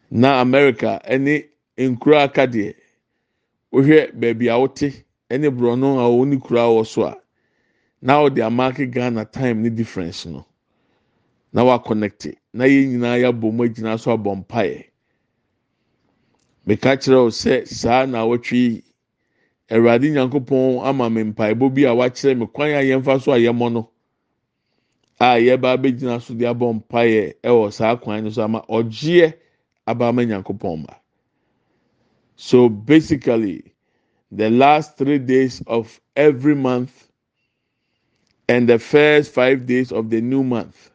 na 0.10 0.42
america 0.42 1.02
ɛne 1.06 1.46
nkura 1.78 2.24
aka 2.24 2.48
deɛ 2.48 2.76
wohwɛ 3.74 4.14
beebi 4.18 4.48
a 4.50 4.58
wote 4.60 5.04
ɛne 5.34 5.50
borɔno 5.58 6.00
a 6.00 6.06
wɔn 6.10 6.28
ne 6.30 6.38
kura 6.38 6.62
wɔ 6.70 6.86
so 6.86 7.04
a. 7.04 7.16
na 8.02 8.20
ɔde 8.22 8.42
amaake 8.44 8.86
ghana 8.92 9.26
time 9.26 9.62
ne 9.64 9.70
difference 9.70 10.26
no. 10.26 10.46
Na 11.54 11.64
wa 11.64 11.78
connect 11.80 12.28
na 12.54 12.66
yɛn 12.66 12.90
nyinaa 12.92 13.18
yɛabɔ 13.22 13.54
mu 13.54 13.64
agyina 13.64 13.98
so 14.00 14.12
abɔ 14.18 14.36
mpaeɛ 14.46 14.86
meka 16.68 16.98
kyerɛ 16.98 17.18
o 17.18 17.30
sɛ 17.30 17.66
saa 17.68 18.06
na 18.06 18.24
awɔtwe 18.26 18.54
yi 18.58 18.84
awurade 19.70 20.12
nyankopɔn 20.12 20.84
ama 20.84 21.10
me 21.10 21.24
mpaebɔ 21.24 21.74
bi 21.74 21.84
a 21.84 21.94
wakyerɛ 21.96 22.38
me 22.38 22.46
kwan 22.48 22.72
a 22.72 22.82
yɛmfa 22.84 23.22
so 23.22 23.32
a 23.32 23.38
yɛmɔ 23.38 23.72
no 23.72 23.90
a 25.20 25.38
yɛba 25.40 25.78
abɛgyina 25.78 26.22
so 26.22 26.34
de 26.34 26.46
abɔ 26.46 26.74
mpaeɛ 26.84 27.36
ɛwɔ 27.44 27.72
saa 27.72 27.96
kwan 27.96 28.24
no 28.24 28.30
so 28.32 28.44
ama 28.44 28.62
ɔgyeɛ 28.70 29.34
aba 29.88 30.08
ama 30.08 30.24
nyankopɔn 30.26 30.82
ma 30.88 30.94
so 32.36 32.68
basically 32.68 33.73
the 34.36 34.52
last 34.52 34.98
three 34.98 35.20
days 35.20 35.64
of 35.68 36.02
every 36.18 36.56
month. 36.56 37.06
and 38.50 38.70
the 38.70 38.80
first 38.80 39.34
five 39.34 39.66
days 39.66 39.92
of 39.92 40.10
the 40.10 40.22
new 40.22 40.44
month. 40.44 40.92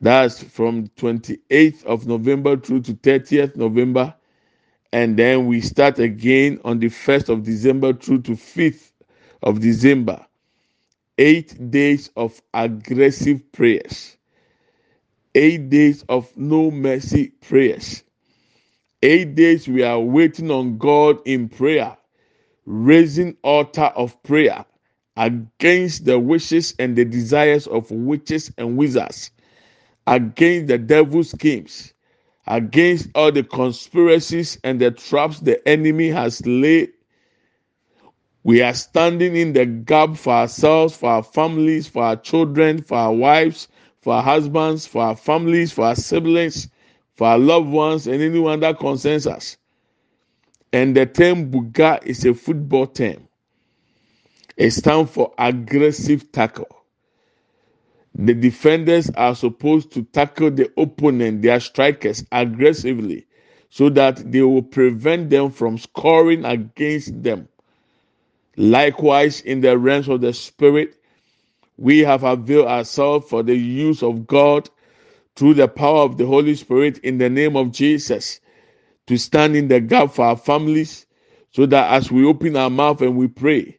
That's 0.00 0.42
from 0.42 0.88
28th 0.98 1.84
of 1.86 2.06
November 2.06 2.56
through 2.56 2.82
to 2.82 2.94
30th 2.94 3.56
November. 3.56 4.14
And 4.92 5.18
then 5.18 5.46
we 5.46 5.60
start 5.62 5.98
again 6.00 6.60
on 6.64 6.80
the 6.80 6.88
1st 6.88 7.30
of 7.30 7.44
December 7.44 7.92
through 7.94 8.22
to 8.22 8.32
5th 8.32 8.92
of 9.42 9.60
December. 9.60 10.24
Eight 11.18 11.70
days 11.70 12.10
of 12.16 12.40
aggressive 12.54 13.52
prayers. 13.52 14.16
Eight 15.34 15.70
days 15.70 16.04
of 16.08 16.36
no 16.36 16.70
mercy 16.70 17.28
prayers. 17.42 18.04
Eight 19.02 19.34
days 19.34 19.66
we 19.68 19.82
are 19.82 20.00
waiting 20.00 20.50
on 20.50 20.78
God 20.78 21.18
in 21.24 21.48
prayer, 21.48 21.96
raising 22.66 23.36
altar 23.42 23.90
of 23.96 24.22
prayer 24.22 24.64
against 25.16 26.04
the 26.04 26.18
wishes 26.18 26.74
and 26.78 26.96
the 26.96 27.04
desires 27.04 27.66
of 27.66 27.90
witches 27.90 28.52
and 28.58 28.76
wizards, 28.76 29.30
against 30.06 30.68
the 30.68 30.78
devil's 30.78 31.30
schemes, 31.30 31.94
against 32.46 33.08
all 33.16 33.32
the 33.32 33.42
conspiracies 33.42 34.58
and 34.64 34.80
the 34.80 34.90
traps 34.92 35.40
the 35.40 35.66
enemy 35.68 36.08
has 36.08 36.44
laid. 36.46 36.92
We 38.44 38.62
are 38.62 38.74
standing 38.74 39.36
in 39.36 39.52
the 39.52 39.66
gap 39.66 40.16
for 40.16 40.32
ourselves, 40.32 40.96
for 40.96 41.10
our 41.10 41.22
families, 41.22 41.88
for 41.88 42.04
our 42.04 42.16
children, 42.16 42.82
for 42.82 42.98
our 42.98 43.12
wives, 43.12 43.68
for 44.00 44.14
our 44.14 44.22
husbands, 44.22 44.86
for 44.86 45.02
our 45.02 45.16
families, 45.16 45.72
for 45.72 45.86
our 45.86 45.96
siblings, 45.96 46.68
for 47.22 47.28
our 47.28 47.38
loved 47.38 47.68
ones, 47.68 48.08
and 48.08 48.20
anyone 48.20 48.58
that 48.58 48.80
concerns 48.80 49.28
us. 49.28 49.56
And 50.72 50.96
the 50.96 51.06
term 51.06 51.52
Buga 51.52 52.04
is 52.04 52.24
a 52.24 52.34
football 52.34 52.88
term. 52.88 53.28
It 54.56 54.72
stands 54.72 55.12
for 55.12 55.32
aggressive 55.38 56.32
tackle. 56.32 56.84
The 58.16 58.34
defenders 58.34 59.08
are 59.10 59.36
supposed 59.36 59.92
to 59.92 60.02
tackle 60.02 60.50
the 60.50 60.72
opponent, 60.76 61.42
their 61.42 61.60
strikers, 61.60 62.24
aggressively 62.32 63.28
so 63.70 63.88
that 63.90 64.32
they 64.32 64.42
will 64.42 64.64
prevent 64.64 65.30
them 65.30 65.52
from 65.52 65.78
scoring 65.78 66.44
against 66.44 67.22
them. 67.22 67.46
Likewise, 68.56 69.42
in 69.42 69.60
the 69.60 69.78
realms 69.78 70.08
of 70.08 70.22
the 70.22 70.32
spirit, 70.32 70.96
we 71.78 72.00
have 72.00 72.24
availed 72.24 72.66
ourselves 72.66 73.28
for 73.30 73.44
the 73.44 73.54
use 73.54 74.02
of 74.02 74.26
God 74.26 74.68
through 75.36 75.54
the 75.54 75.68
power 75.68 76.02
of 76.02 76.18
the 76.18 76.26
Holy 76.26 76.54
Spirit 76.54 76.98
in 76.98 77.18
the 77.18 77.30
name 77.30 77.56
of 77.56 77.72
Jesus 77.72 78.40
to 79.06 79.16
stand 79.18 79.56
in 79.56 79.68
the 79.68 79.80
gap 79.80 80.12
for 80.12 80.26
our 80.26 80.36
families 80.36 81.06
so 81.52 81.66
that 81.66 81.92
as 81.92 82.10
we 82.10 82.24
open 82.24 82.56
our 82.56 82.70
mouth 82.70 83.02
and 83.02 83.16
we 83.16 83.28
pray, 83.28 83.78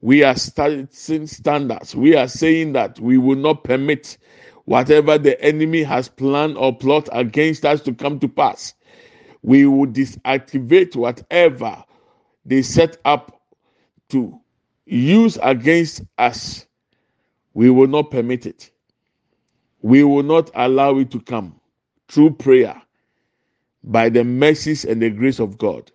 we 0.00 0.22
are 0.22 0.36
setting 0.36 0.88
standards. 1.26 1.94
We 1.94 2.14
are 2.16 2.28
saying 2.28 2.72
that 2.74 3.00
we 3.00 3.18
will 3.18 3.36
not 3.36 3.64
permit 3.64 4.18
whatever 4.64 5.18
the 5.18 5.40
enemy 5.42 5.82
has 5.82 6.08
planned 6.08 6.56
or 6.56 6.76
plot 6.76 7.08
against 7.12 7.64
us 7.64 7.80
to 7.82 7.94
come 7.94 8.20
to 8.20 8.28
pass. 8.28 8.74
We 9.42 9.66
will 9.66 9.86
disactivate 9.86 10.94
whatever 10.94 11.82
they 12.44 12.62
set 12.62 12.98
up 13.04 13.40
to 14.10 14.40
use 14.86 15.38
against 15.42 16.02
us. 16.18 16.66
We 17.54 17.70
will 17.70 17.88
not 17.88 18.10
permit 18.10 18.46
it. 18.46 18.70
We 19.82 20.04
will 20.04 20.24
not 20.24 20.50
allow 20.54 20.98
it 20.98 21.10
to 21.12 21.20
come 21.20 21.60
through 22.08 22.32
prayer 22.32 22.80
by 23.84 24.10
the 24.10 24.24
mercies 24.24 24.84
and 24.84 25.02
the 25.02 25.10
grace 25.10 25.40
of 25.40 25.58
God. 25.58 25.90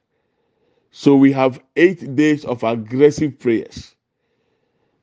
So 0.91 1.15
we 1.15 1.32
have 1.34 1.62
eight 1.76 2.15
days 2.15 2.46
of 2.46 2.63
aggressive 2.63 3.39
prayers. 3.39 3.96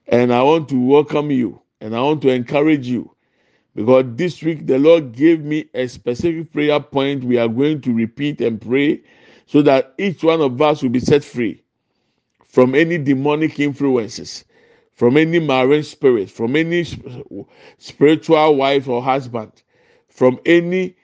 And 0.08 0.32
I 0.32 0.42
want 0.42 0.68
to 0.70 0.80
welcome 0.80 1.30
you 1.30 1.62
and 1.80 1.96
I 1.96 2.00
want 2.02 2.22
to 2.22 2.30
encourage 2.30 2.86
you 2.88 3.14
because 3.74 4.04
this 4.16 4.42
week 4.42 4.66
the 4.66 4.78
Lord 4.78 5.12
gave 5.12 5.42
me 5.44 5.66
a 5.74 5.88
specific 5.88 6.52
prayer 6.52 6.80
point 6.80 7.24
we 7.24 7.38
are 7.38 7.48
going 7.48 7.80
to 7.82 7.92
repeat 7.94 8.40
and 8.40 8.60
pray 8.60 9.02
so 9.46 9.62
that 9.62 9.94
each 9.98 10.24
one 10.24 10.40
of 10.42 10.60
us 10.62 10.82
will 10.82 10.90
be 10.90 11.00
set 11.00 11.24
free 11.24 11.62
from 12.48 12.74
any 12.74 12.98
demonic 12.98 13.60
influences, 13.60 14.44
from 15.00 15.16
any 15.16 15.38
marine 15.40 15.82
spirit, 15.82 16.30
from 16.30 16.54
any 16.54 16.84
spiritual 17.78 18.54
wife 18.56 18.86
or 18.86 19.02
husband, 19.02 19.50
from 20.10 20.38
any 20.44 20.94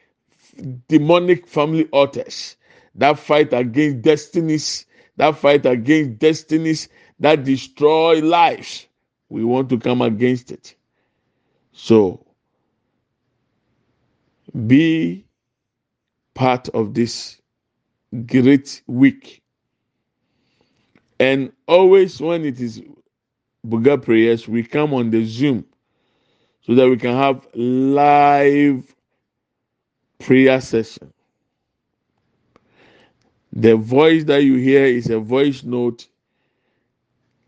demonic 0.87 1.46
family 1.46 1.88
altars 1.92 2.56
that 2.94 3.18
fight 3.18 3.54
against 3.54 4.02
destinies, 4.02 4.85
that 5.16 5.35
fight 5.38 5.64
against 5.64 6.18
destinies 6.18 6.90
that 7.20 7.42
destroy 7.42 8.20
lives. 8.20 8.87
We 9.30 9.44
want 9.44 9.70
to 9.70 9.78
come 9.78 10.02
against 10.02 10.52
it. 10.52 10.74
So, 11.72 12.26
be 14.66 15.24
part 16.35 16.68
of 16.68 16.92
this 16.92 17.40
great 18.26 18.82
week. 18.87 19.40
And 21.18 21.50
always 21.66 22.20
when 22.20 22.44
it 22.44 22.61
is 22.61 22.82
Buga 23.68 24.02
prayers, 24.02 24.48
we 24.48 24.62
come 24.64 24.94
on 24.94 25.11
the 25.11 25.24
Zoom 25.26 25.64
so 26.62 26.74
that 26.74 26.88
we 26.88 26.96
can 26.96 27.14
have 27.14 27.46
live 27.55 28.94
prayer 30.20 30.61
session. 30.61 31.12
The 33.52 33.76
voice 33.76 34.24
that 34.24 34.44
you 34.44 34.57
hear 34.57 34.85
is 34.85 35.11
a 35.11 35.20
voice 35.20 35.64
note, 35.64 36.07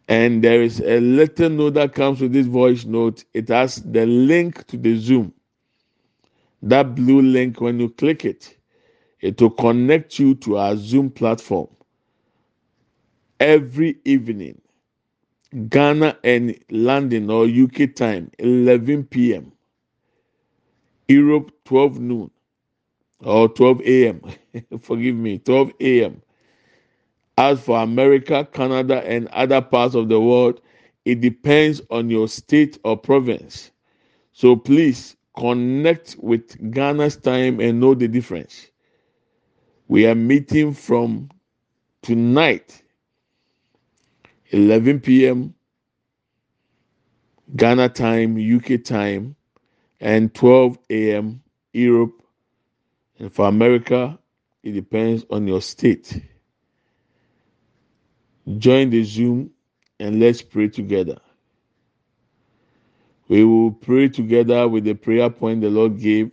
and 0.09 0.43
there 0.45 0.63
is 0.63 0.81
a 0.81 1.01
little 1.01 1.51
note 1.51 1.75
that 1.75 1.95
comes 1.95 2.21
with 2.21 2.33
this 2.33 2.47
voice 2.47 2.85
note. 2.85 3.25
It 3.35 3.49
has 3.49 3.77
the 3.83 4.07
link 4.07 4.67
to 4.69 4.77
the 4.79 4.97
Zoom. 4.99 5.35
That 6.63 6.95
blue 6.95 7.23
link, 7.23 7.61
when 7.61 7.81
you 7.81 7.91
click 7.91 8.25
it, 8.25 8.57
it 9.21 9.41
will 9.41 9.51
connect 9.51 10.19
you 10.19 10.35
to 10.37 10.59
our 10.59 10.77
Zoom 10.77 11.11
platform 11.11 11.69
every 13.41 13.99
evening, 14.05 14.61
Ghana 15.69 16.19
and 16.25 16.59
London 16.71 17.31
or 17.31 17.47
UK 17.47 17.95
time, 17.95 18.31
11 18.39 19.05
p.m. 19.07 19.53
Europe 21.09 21.53
12 21.65 22.01
noon 22.01 22.31
or 23.25 23.49
12 23.49 23.81
a.m. 23.83 24.23
Forgive 24.81 25.17
me, 25.17 25.39
12 25.39 25.73
a.m. 25.81 26.23
As 27.39 27.61
for 27.61 27.79
America, 27.83 28.49
Canada, 28.53 29.03
and 29.07 29.29
other 29.29 29.61
parts 29.63 29.95
of 29.95 30.09
the 30.09 30.21
world, 30.21 30.61
it 31.05 31.21
depends 31.21 31.81
on 31.91 32.11
your 32.11 32.29
state 32.29 32.79
or 32.85 32.97
province. 32.97 33.71
So 34.33 34.57
please 34.57 35.17
connect 35.37 36.17
with 36.21 36.73
Ghana's 36.73 37.17
time 37.17 37.61
and 37.61 37.81
know 37.81 37.95
the 37.95 38.09
difference. 38.09 38.71
We 39.89 40.07
are 40.07 40.15
meeting 40.15 40.75
from 40.75 41.31
tonight, 42.03 42.83
11 44.51 45.01
p.m. 45.01 45.55
Ghana 47.57 47.89
time, 47.91 48.37
UK 48.39 48.83
time, 48.85 49.37
and 50.01 50.33
12 50.35 50.79
a.m. 50.91 51.43
Europe. 51.73 52.23
And 53.19 53.33
for 53.33 53.49
America, 53.49 54.19
it 54.63 54.73
depends 54.73 55.25
on 55.31 55.47
your 55.47 55.61
state. 55.63 56.23
Join 58.59 58.91
the 58.91 59.03
Zoom 59.05 59.51
and 60.01 60.21
let's 60.21 60.43
pray 60.43 60.69
together. 60.69 61.19
We 63.29 63.45
will 63.45 63.73
pray 63.73 64.09
together 64.09 64.67
with 64.69 64.85
the 64.85 64.95
prayer 64.95 65.29
point 65.31 65.61
the 65.61 65.71
Lord 65.71 66.01
gave. 66.01 66.33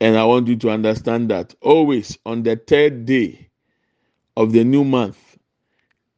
And 0.00 0.16
I 0.18 0.24
want 0.24 0.48
you 0.48 0.56
to 0.56 0.70
understand 0.70 1.30
that 1.30 1.54
always 1.62 2.18
on 2.26 2.42
the 2.42 2.56
third 2.56 3.06
day 3.06 3.48
of 4.36 4.52
the 4.52 4.64
new 4.64 4.84
month 4.84 5.31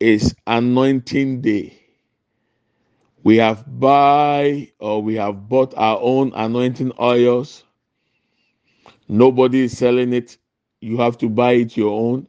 is 0.04 0.34
anointing 0.46 1.40
day. 1.40 1.78
We 3.22 3.38
have 3.38 3.64
buy 3.80 4.70
or 4.78 5.02
we 5.02 5.14
have 5.14 5.48
bought 5.48 5.72
our 5.78 5.98
own 6.00 6.30
anointing 6.34 6.92
oils. 7.00 7.64
Nobody 9.08 9.62
is 9.62 9.78
selling 9.78 10.12
it. 10.12 10.36
You 10.82 10.98
have 10.98 11.16
to 11.18 11.30
buy 11.30 11.52
it 11.52 11.76
your 11.76 11.98
own. 11.98 12.28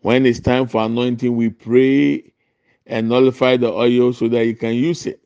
When 0.00 0.26
it's 0.26 0.40
time 0.40 0.66
for 0.66 0.82
anointing, 0.84 1.36
we 1.36 1.50
pray 1.50 2.32
and 2.86 3.08
nullify 3.08 3.56
the 3.56 3.72
oil 3.72 4.12
so 4.12 4.28
that 4.28 4.44
you 4.44 4.56
can 4.56 4.74
use 4.74 5.06
it. 5.06 5.22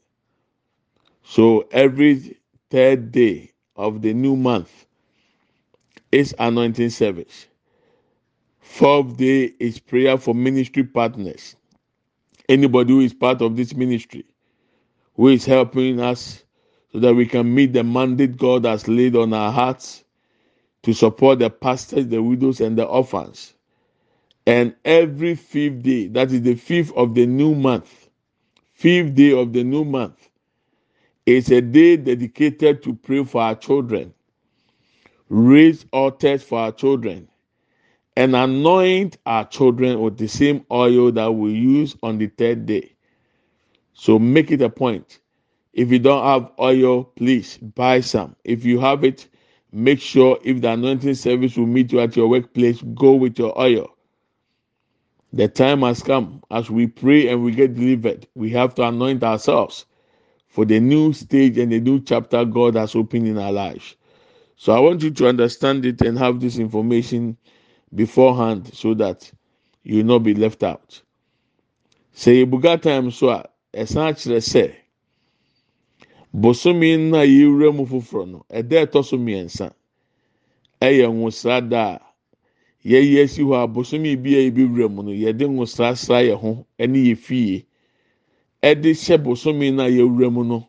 So 1.25 1.67
every 1.73 2.39
third 2.71 3.11
day 3.11 3.53
of 3.75 4.03
the 4.03 4.13
new 4.13 4.37
month 4.37 4.87
is 6.13 6.35
anointing 6.39 6.91
service. 6.91 7.47
Fourth 8.69 9.17
day 9.17 9.55
is 9.59 9.81
prayer 9.81 10.17
for 10.19 10.35
ministry 10.35 10.85
partners. 10.85 11.57
Anybody 12.49 12.93
who 12.93 13.01
is 13.01 13.13
part 13.13 13.43
of 13.43 13.57
this 13.57 13.75
ministry, 13.75 14.25
who 15.17 15.29
is 15.29 15.45
helping 15.45 15.99
us 15.99 16.45
so 16.93 17.01
that 17.01 17.15
we 17.15 17.27
can 17.27 17.53
meet 17.53 17.73
the 17.73 17.83
mandate 17.83 18.37
God 18.37 18.67
has 18.67 18.87
laid 18.87 19.17
on 19.17 19.33
our 19.33 19.51
hearts 19.51 20.05
to 20.85 20.93
support 20.93 21.41
the 21.41 21.51
pastors, 21.51 22.07
the 22.07 22.23
widows, 22.23 22.61
and 22.61 22.79
the 22.79 22.85
orphans. 22.85 23.55
And 24.47 24.77
every 24.85 25.35
fifth 25.35 25.83
day, 25.83 26.07
that 26.09 26.31
is 26.31 26.43
the 26.43 26.55
fifth 26.55 26.93
of 26.93 27.15
the 27.15 27.27
new 27.27 27.57
month, 27.57 28.11
fifth 28.75 29.15
day 29.15 29.33
of 29.33 29.55
the 29.55 29.65
new 29.65 29.85
month, 29.85 30.29
is 31.27 31.51
a 31.51 31.63
day 31.63 31.97
dedicated 31.97 32.83
to 32.85 32.95
pray 32.95 33.25
for 33.25 33.43
our 33.43 33.57
children, 33.57 34.15
raise 35.31 35.85
altars 35.91 36.45
for 36.45 36.61
our 36.61 36.73
children, 36.73 37.29
and 38.19 38.35
anoint 38.35 39.17
our 39.27 39.45
children 39.45 40.01
with 40.01 40.19
the 40.19 40.27
same 40.27 40.67
oil 40.73 41.13
that 41.13 41.31
we 41.31 41.53
use 41.53 41.95
on 42.03 42.19
the 42.19 42.27
third 42.27 42.67
day. 42.67 42.93
So 43.93 44.19
make 44.19 44.51
it 44.51 44.61
a 44.61 44.69
point. 44.69 45.21
If 45.73 45.93
you 45.93 46.01
don't 46.01 46.25
have 46.25 46.51
oil, 46.59 47.05
please 47.05 47.59
buy 47.59 48.01
some. 48.01 48.35
If 48.43 48.65
you 48.65 48.81
have 48.81 49.05
it, 49.05 49.29
make 49.71 50.01
sure 50.01 50.37
if 50.43 50.61
the 50.61 50.73
anointing 50.73 51.15
service 51.15 51.57
will 51.57 51.67
meet 51.67 51.93
you 51.93 52.01
at 52.01 52.17
your 52.17 52.27
workplace, 52.27 52.83
go 52.97 53.13
with 53.13 53.39
your 53.39 53.57
oil. 53.57 53.89
The 55.33 55.47
time 55.47 55.83
has 55.83 56.03
come 56.03 56.43
as 56.51 56.69
we 56.69 56.89
pray 56.89 57.29
and 57.29 57.45
we 57.45 57.53
get 57.53 57.77
delivered. 57.77 58.27
We 58.35 58.51
have 58.51 58.75
to 58.77 58.83
anoint 58.89 59.23
ourselves 59.23 59.87
for 60.49 60.65
the 60.65 60.81
new 60.81 61.13
stage 61.13 61.57
and 61.57 61.71
the 61.71 61.79
new 61.79 62.01
chapter 62.01 62.45
God 62.45 62.75
has 62.75 62.97
opened 62.97 63.29
in 63.29 63.39
our 63.39 63.53
lives. 63.53 63.95
So 64.57 64.73
I 64.73 64.81
want 64.81 65.05
you 65.05 65.13
to 65.13 65.29
understand 65.29 65.87
it 65.87 66.01
and 66.01 66.19
have 66.19 66.41
this 66.41 66.59
information 66.59 67.37
beforehand 67.95 68.71
so 68.75 68.95
that 68.95 69.31
you 69.83 70.03
not 70.03 70.21
be 70.21 70.35
left 70.35 70.63
out. 70.63 71.03
Sɛ 72.15 72.45
ebuga 72.45 72.81
time 72.81 73.11
so 73.11 73.29
a 73.31 73.45
ɛsan 73.75 74.13
akyerɛ 74.13 74.41
sɛ 74.43 74.75
bosomi 76.35 76.97
na 77.11 77.19
yɛwura 77.25 77.75
mu 77.75 77.87
foforɔ 77.87 78.29
no 78.31 78.45
ɛda 78.51 78.87
ɛtɔ 78.87 79.05
so 79.05 79.17
mmiɛnsa 79.17 79.73
ɛyɛ 80.81 81.07
nwosrada 81.13 81.97
a 81.97 82.01
yɛyi 82.85 83.23
asi 83.25 83.43
hɔ 83.43 83.63
a 83.65 83.67
bosomi 83.69 84.17
bi 84.23 84.31
a 84.35 84.51
yɛbɛwura 84.51 84.91
mu 84.91 85.03
no 85.03 85.11
yɛde 85.13 85.47
nwosrasra 85.49 86.23
yɛ 86.29 86.35
ho 86.39 86.67
ɛne 86.79 86.97
yɛ 87.07 87.17
fie 87.17 87.67
ɛde 88.63 88.93
hyɛ 88.95 89.19
bosomi 89.23 89.71
na 89.75 89.85
yɛwura 89.87 90.31
mu 90.33 90.45
no 90.45 90.69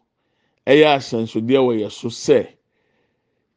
ɛyɛ 0.68 0.86
ahyɛnsodeɛ 0.98 1.60
wɔ 1.60 1.74
yɛ 1.82 1.92
so 1.92 2.08
sɛ 2.10 2.48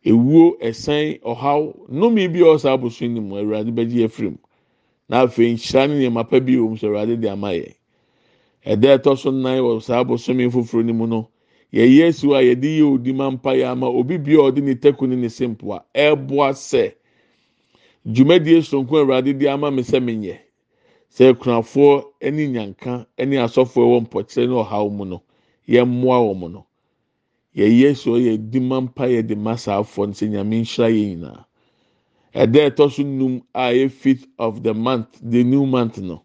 ewuo 0.04 0.56
ɛsan 0.68 1.18
ɔhaw 1.22 1.60
nnome 1.88 2.28
bi 2.32 2.40
a 2.42 2.54
ɔsa 2.54 2.72
abosom 2.74 3.12
ne 3.14 3.20
mu 3.20 3.36
awurade 3.36 3.70
bɛgye 3.70 4.04
afiri 4.04 4.36
na 5.08 5.22
afei 5.26 5.52
nhyira 5.54 5.88
ne 5.88 5.94
nneɛma 5.94 6.28
pa 6.30 6.40
bi 6.40 6.52
wɔ 6.56 6.68
mu 6.70 6.76
sɛ 6.76 6.86
awurade 6.88 7.20
de 7.20 7.28
ama 7.28 7.48
yɛ 7.52 7.74
ɛda 8.66 8.98
ɛtɔ 8.98 9.18
so 9.18 9.30
nnan 9.30 9.58
wɔ 9.62 9.80
saa 9.82 10.00
abosom 10.04 10.38
foforɔ 10.50 10.84
no 10.84 10.92
mu 10.92 11.06
no 11.06 11.28
yɛyɛ 11.72 12.08
asi 12.08 12.26
hɔ 12.26 12.34
a 12.36 12.42
yɛde 12.54 12.68
yɛ 12.78 12.94
odi 12.94 13.12
ma 13.12 13.30
mpa 13.30 13.50
yɛ 13.54 13.70
ama 13.70 13.86
obi 13.88 14.18
bi 14.18 14.32
a 14.32 14.38
ɔde 14.50 14.62
ne 14.62 14.74
tɛko 14.74 15.08
ne 15.08 15.16
ne 15.16 15.28
sempo 15.28 15.72
a 15.74 15.84
ɛɛboa 15.94 16.52
sɛ 16.52 16.92
dwumadie 18.06 18.62
sonko 18.62 18.98
awurade 19.04 19.38
de 19.38 19.46
ama 19.48 19.70
me 19.70 19.82
sɛ 19.82 20.00
menyɛ. 20.02 20.38
Sɛ 21.16 21.34
kunafoɔ 21.40 22.04
ne 22.32 22.46
nyanka 22.48 23.06
ne 23.18 23.36
asɔfoɔ 23.36 23.84
ɛwɔ 23.84 23.98
mpɔkyerɛ 24.06 24.48
ne 24.48 24.54
ɔhaw 24.62 24.90
mu 24.90 25.04
no 25.04 25.22
yɛmmoa 25.68 26.18
wɔn 26.26 26.50
no 26.52 26.66
yɛyɛ 27.56 27.96
so 27.96 28.16
yɛ 28.18 28.36
di 28.50 28.60
ma 28.60 28.80
mpa 28.80 29.06
yɛ 29.08 29.26
de 29.26 29.34
ma 29.36 29.54
saa 29.56 29.80
afɔ 29.82 30.06
no 30.06 30.12
sɛ 30.12 30.28
nyame 30.28 30.60
nhyira 30.62 30.88
yɛ 30.90 31.04
nyinaa. 31.16 31.44
Ɛda 32.34 32.70
ɛtɔ 32.70 32.90
so 32.90 33.02
num 33.02 33.42
a 33.54 33.72
yɛ 33.72 33.90
fifth 33.90 34.26
of 34.38 34.62
the 34.62 34.72
month 34.74 35.18
the 35.22 35.44
new 35.44 35.66
month 35.66 35.98
no 35.98 36.22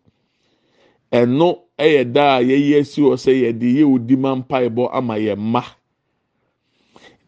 ɛno 1.12 1.60
ɛyɛ 1.78 2.12
da 2.14 2.38
a 2.38 2.42
yɛyɛ 2.44 2.80
asi 2.82 3.02
hɔ 3.02 3.14
sɛ 3.18 3.32
yɛde 3.44 3.68
yɛ 3.78 3.84
odi 3.94 4.16
ma 4.16 4.36
mpa 4.36 4.62
ɛbɔ 4.70 4.90
ama 4.94 5.16
yɛ 5.18 5.36
mma. 5.38 5.64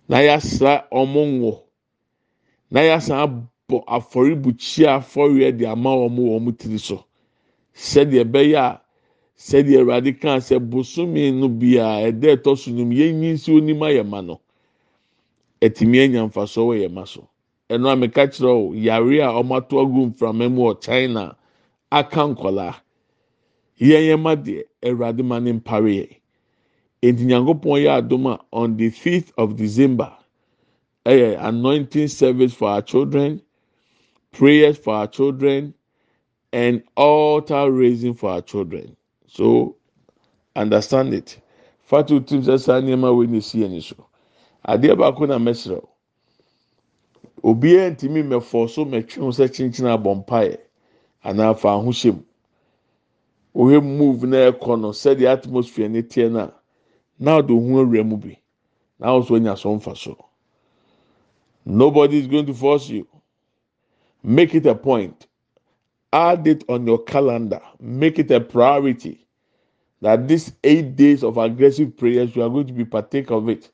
Na 0.10 0.18
yɛasra 0.22 0.88
wɔn 0.92 1.40
ngo 1.40 1.64
na 2.72 2.80
yɛasan 2.82 3.18
abɔ 3.26 3.84
afɔrebukyia 3.88 4.98
afɔreɛ 5.00 5.58
de 5.58 5.66
ama 5.66 5.90
wɔn 5.96 6.16
wɔ 6.18 6.40
wɔn 6.40 6.58
tiri 6.58 6.80
so. 6.80 7.04
Sɛdeɛ 7.76 8.24
ɛbɛyɛ 8.24 8.56
a 8.58 8.82
sɛdeɛ 9.40 9.80
awurade 9.82 10.14
kan 10.22 10.40
sɛ 10.42 10.60
bosomi 10.60 11.32
no 11.34 11.50
bia 11.50 11.86
ɛda 12.12 12.36
ɛtɔ 12.38 12.58
so 12.58 12.72
no 12.72 12.84
yɛnyi 12.86 13.34
nsi 13.34 13.52
onim 13.58 13.80
ayɛ 13.82 14.06
ma 14.08 14.22
no 14.22 14.42
ɛtumi 15.62 16.04
anya 16.06 16.24
mfasoɔ 16.30 16.66
wɔ 16.68 16.76
yɛn 16.84 16.94
ma 16.94 17.06
so 17.06 17.30
ɛno 17.70 17.90
a 17.94 17.96
meka 17.98 18.28
kyerɛ 18.28 18.50
o 18.70 18.74
yare 18.74 19.20
a 19.22 19.30
wɔn 19.44 19.58
agu 19.84 20.08
mframa 20.14 20.50
mu 20.52 20.62
wɔ 20.64 20.82
china 20.82 21.38
aka 21.92 22.22
nkɔlaa 22.36 22.76
yɛn 23.80 24.04
yɛn 24.10 24.22
ma 24.22 24.36
deɛ 24.36 24.64
awurade 24.84 25.24
ma 25.26 25.40
ne 25.40 25.54
mpare 25.54 25.92
yɛ 26.00 26.10
eti 27.02 27.26
nyankopɔn 27.26 27.84
yɛ 27.84 27.92
adom 28.02 28.28
a 28.34 28.40
on 28.54 28.78
the 28.78 28.90
fifth 28.92 29.32
of 29.38 29.56
december 29.58 30.12
ɛyɛ 31.06 31.38
anointing 31.42 32.08
service 32.10 32.54
for 32.54 32.70
our 32.70 32.82
children 32.82 33.42
prayers 34.34 34.78
for 34.78 34.96
our 34.96 35.08
children 35.08 35.74
and 36.54 36.84
altar 36.98 37.72
raising 37.72 38.14
for 38.16 38.32
our 38.32 38.42
children. 38.42 38.96
So 39.30 39.78
understand 40.56 41.14
it. 41.14 41.40
Fatu 41.84 42.22
tim 42.22 42.42
sɛ 42.44 42.60
saa 42.60 42.82
nneɛma 42.82 43.16
wei 43.18 43.28
na 43.28 43.38
esi 43.38 43.64
ani 43.66 43.82
so. 43.82 44.08
Adeɛ 44.68 44.98
baako 44.98 45.28
na 45.28 45.38
mɛsrɛ. 45.40 45.86
Obiara 47.44 47.92
ntumi 47.96 48.24
mɛfɔ 48.24 48.70
so 48.70 48.86
mɛtwe 48.86 49.18
ho 49.22 49.30
sɛ 49.32 49.50
kyinkyin 49.50 49.88
abɔ 49.98 50.26
mpaeɛ 50.26 50.58
anaa 51.26 51.56
fa 51.58 51.70
ahohyɛ 51.70 52.14
mu. 52.16 52.24
Ohwɛ 53.56 53.84
move 53.84 54.24
na 54.24 54.52
ɛkɔ 54.52 54.80
no 54.82 54.90
sɛdeɛ 54.92 55.28
atmosphere 55.34 55.90
ne 55.90 56.02
teɛ 56.02 56.32
na 56.32 56.52
na 57.20 57.42
ɔde 57.42 57.52
ohun 57.52 57.86
awura 57.86 58.04
mu 58.06 58.18
bi 58.18 58.38
na 59.00 59.08
ɔso 59.10 59.36
anya 59.38 59.58
so 59.58 59.76
mfa 59.76 59.96
so. 59.98 60.18
Nobody 61.66 62.20
is 62.20 62.28
going 62.28 62.46
to 62.48 62.54
force 62.54 62.90
you. 62.90 63.08
Make 64.24 64.56
it 64.56 64.66
a 64.66 64.76
point. 64.76 65.28
Add 66.14 66.48
it 66.48 66.64
on 66.70 66.88
your 66.88 67.04
calendar. 67.04 67.62
Make 67.80 68.20
it 68.20 68.32
a 68.32 68.40
priority 68.42 69.19
that 70.02 70.28
these 70.28 70.54
eight 70.64 70.96
days 70.96 71.24
of 71.24 71.38
aggressive 71.38 71.98
prayers, 71.98 72.36
you 72.36 72.44
are 72.44 72.50
going 72.50 72.68
to 72.68 72.74
be 72.74 72.86
partake 72.86 73.32
of 73.32 73.50
it 73.50 73.70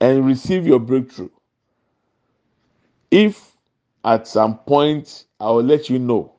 and 0.00 0.26
receive 0.26 0.66
your 0.66 0.80
breakthrough. 0.80 1.30
If 3.10 3.56
at 4.04 4.26
some 4.28 4.58
point 4.58 5.24
I 5.40 5.50
will 5.50 5.62
let 5.62 5.90
you 5.90 5.98
know, 5.98 6.34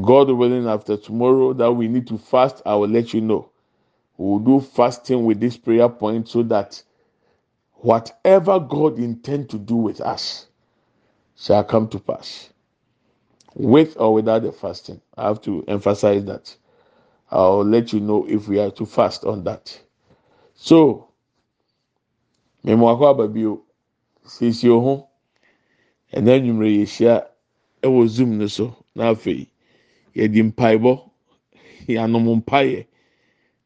God 0.00 0.30
willing, 0.30 0.68
after 0.68 0.96
tomorrow 0.96 1.52
that 1.54 1.72
we 1.72 1.88
need 1.88 2.06
to 2.08 2.18
fast, 2.18 2.62
I 2.64 2.74
will 2.76 2.88
let 2.88 3.12
you 3.12 3.20
know. 3.20 3.50
We 4.16 4.26
will 4.26 4.38
do 4.38 4.60
fasting 4.60 5.24
with 5.26 5.40
this 5.40 5.56
prayer 5.56 5.88
point 5.88 6.28
so 6.28 6.42
that 6.44 6.82
whatever 7.74 8.60
God 8.60 8.98
intend 8.98 9.50
to 9.50 9.58
do 9.58 9.76
with 9.76 10.00
us 10.00 10.48
shall 11.36 11.64
come 11.64 11.88
to 11.88 11.98
pass. 12.00 12.50
With 13.54 13.96
or 13.98 14.14
without 14.14 14.42
the 14.42 14.52
fasting. 14.52 15.00
I 15.16 15.28
have 15.28 15.42
to 15.42 15.64
emphasize 15.68 16.24
that. 16.26 16.56
I'll 17.32 17.64
let 17.64 17.94
you 17.94 18.00
know 18.00 18.26
if 18.28 18.46
we 18.46 18.58
are 18.60 18.70
to 18.72 18.84
fast 18.84 19.24
on 19.24 19.44
that. 19.44 19.80
So, 20.54 21.08
mmemme 22.64 22.86
aba 23.10 23.26
bio 23.28 23.62
siesie 24.26 24.68
ho 24.70 25.08
ɛna 26.12 26.32
nnwumire 26.38 26.70
yɛhyia 26.80 27.14
ɛwɔ 27.82 28.06
zoom 28.08 28.38
no 28.38 28.46
so 28.46 28.76
na 28.94 29.10
afei 29.14 29.48
yɛde 30.14 30.40
mpaebɔ 30.52 31.10
yɛanom 31.88 32.26
mpaeɛ 32.44 32.86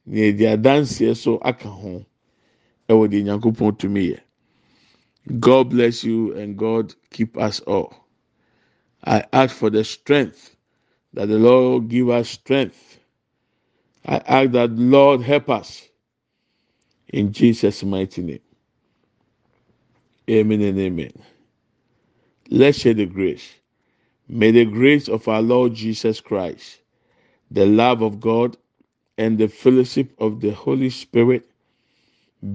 na 0.07 0.17
yɛde 0.21 0.45
adanseɛ 0.55 1.17
so 1.17 1.39
aka 1.43 1.69
ho 1.69 2.05
ɛwɔ 2.89 3.05
deɛ 3.11 3.23
nyankopɔn 3.25 3.77
tumi 3.79 4.13
yɛ 4.15 4.21
god 5.41 5.71
bless 5.71 6.05
you 6.05 6.33
and 6.35 6.57
god 6.57 6.95
keep 7.11 7.37
us 7.37 7.61
all. 7.61 7.93
I 9.05 9.25
ask 9.33 9.55
for 9.57 9.71
the 9.71 9.85
strength 9.85 10.57
that 11.15 11.27
the 11.27 11.39
lord 11.39 11.89
give 11.89 12.09
us 12.11 12.31
strength 12.31 13.01
i 14.07 14.17
ask 14.27 14.53
that 14.53 14.73
lord 14.73 15.23
help 15.23 15.51
us. 15.51 15.89
In 17.09 17.33
jesus 17.33 17.85
mighty 17.85 18.23
name. 18.23 18.41
Amen 20.31 20.63
and 20.63 20.79
amen. 20.81 21.13
Let's 22.51 22.79
share 22.79 22.95
the 22.95 23.07
grace. 23.07 23.55
May 24.29 24.53
the 24.53 24.65
grace 24.67 25.09
of 25.09 25.29
our 25.29 25.43
lord 25.43 25.75
jesus 25.75 26.21
christ 26.21 26.81
the 27.51 27.67
love 27.67 28.03
of 28.03 28.21
god 28.21 28.57
and 29.19 29.39
the 29.39 29.49
fellowship 29.49 30.13
of 30.19 30.41
the 30.41 30.51
holy 30.53 30.91
spirit 30.91 31.45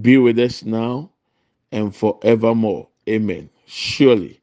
be 0.01 0.17
with 0.17 0.39
us 0.39 0.63
now 0.63 1.11
and 1.71 1.95
forevermore. 1.95 2.87
Amen. 3.09 3.49
Surely, 3.67 4.41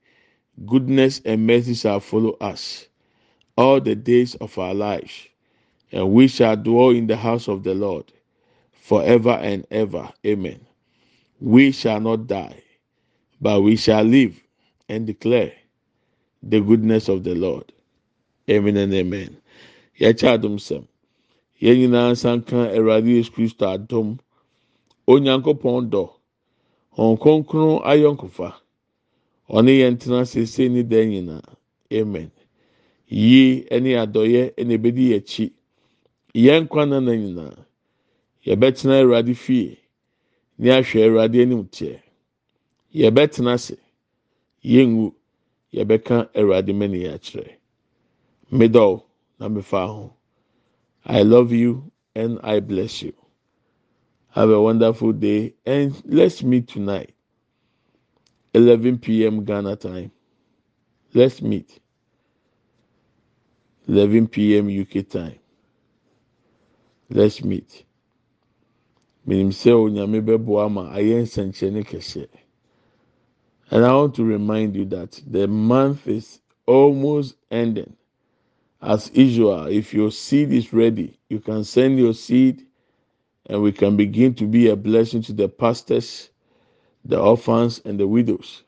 goodness 0.66 1.20
and 1.24 1.46
mercy 1.46 1.74
shall 1.74 2.00
follow 2.00 2.32
us 2.40 2.88
all 3.56 3.80
the 3.80 3.94
days 3.96 4.34
of 4.36 4.58
our 4.58 4.74
lives, 4.74 5.28
and 5.92 6.10
we 6.12 6.28
shall 6.28 6.56
dwell 6.56 6.90
in 6.90 7.06
the 7.06 7.16
house 7.16 7.48
of 7.48 7.62
the 7.64 7.74
Lord 7.74 8.04
forever 8.72 9.30
and 9.30 9.66
ever. 9.70 10.10
Amen. 10.26 10.60
We 11.40 11.72
shall 11.72 12.00
not 12.00 12.26
die, 12.26 12.62
but 13.40 13.62
we 13.62 13.76
shall 13.76 14.04
live 14.04 14.40
and 14.88 15.06
declare 15.06 15.52
the 16.42 16.60
goodness 16.60 17.08
of 17.08 17.24
the 17.24 17.34
Lord. 17.34 17.72
Amen 18.50 18.76
and 18.76 18.94
amen. 18.94 19.36
Yɛkyɛ 20.00 20.38
adom 20.38 20.56
sɛm. 20.58 20.86
Yɛn 21.60 21.76
nyinaa 21.78 22.12
nsa 22.12 22.36
nka 22.38 22.74
Awurade 22.76 23.08
Yesu 23.08 23.30
Kristo 23.32 23.66
adom. 23.66 24.18
Onyankopɔn 25.08 25.90
dɔ. 25.90 26.10
Wɔn 26.96 27.18
kronkron 27.18 27.82
ayɔnkofa. 27.84 28.54
ɔne 29.56 29.72
yɛn 29.80 29.98
tena 29.98 30.24
sese 30.26 30.68
ne 30.68 30.82
dan 30.82 31.08
nyinaa 31.10 31.42
amen 31.92 32.30
yie 33.08 33.66
ne 33.80 33.92
adɔyɛ 33.96 34.52
na 34.66 34.74
ebedi 34.74 35.14
akyi 35.16 35.52
yɛn 36.44 36.62
nkwa 36.64 36.82
nana 36.90 37.12
nyinaa 37.22 37.56
yɛbɛtena 38.46 38.94
awurade 39.00 39.34
fie 39.44 39.78
ne 40.58 40.68
ahwɛ 40.76 40.98
awurade 41.06 41.38
anim 41.42 41.64
teɛ. 41.76 42.02
Yɛbɛtena 42.94 43.52
ase. 43.54 43.76
Yɛnwu 44.64 45.14
yɛbɛka 45.74 46.16
awurade 46.38 46.72
mani 46.74 47.00
akyerɛ. 47.14 47.52
Medɔw 48.52 49.02
na 49.38 49.48
mefa 49.48 49.86
ho. 49.86 50.14
I 51.04 51.22
love 51.22 51.52
you 51.52 51.90
and 52.14 52.38
i 52.42 52.60
bless 52.60 53.02
you. 53.02 53.12
Have 54.30 54.50
a 54.50 54.60
wonderful 54.60 55.12
day 55.12 55.54
and 55.66 56.00
let's 56.06 56.42
meet 56.42 56.68
tonight. 56.68 57.14
11 58.54 58.98
p.m 58.98 59.44
ghana 59.44 59.76
time. 59.76 60.10
Let's 61.14 61.40
meet. 61.42 61.78
11 63.88 64.28
p.m 64.28 64.68
uk 64.82 65.08
time. 65.08 65.38
Let's 67.10 67.42
meet. 67.44 67.84
Menim 69.26 69.50
sɛ 69.52 69.72
onyame 69.72 70.20
bɛboa 70.24 70.66
ama 70.66 70.90
ayɛ 70.94 71.22
nsɛnkyerɛnne 71.22 71.84
kɛseɛ. 71.86 72.28
And 73.70 73.84
I 73.84 73.94
want 73.94 74.14
to 74.16 74.24
remind 74.24 74.76
you 74.76 74.84
that 74.86 75.22
the 75.26 75.46
month 75.48 76.08
is 76.08 76.40
almost 76.66 77.36
ending. 77.50 77.96
As 78.80 79.10
usual, 79.14 79.66
if 79.66 79.92
your 79.92 80.10
seed 80.10 80.52
is 80.52 80.72
ready, 80.72 81.18
you 81.28 81.40
can 81.40 81.64
send 81.64 81.98
your 81.98 82.14
seed 82.14 82.66
and 83.46 83.62
we 83.62 83.72
can 83.72 83.96
begin 83.96 84.34
to 84.34 84.46
be 84.46 84.68
a 84.68 84.76
blessing 84.76 85.22
to 85.22 85.32
the 85.32 85.48
pastors, 85.48 86.30
the 87.04 87.18
orphans, 87.20 87.80
and 87.84 87.98
the 87.98 88.06
widows. 88.06 88.62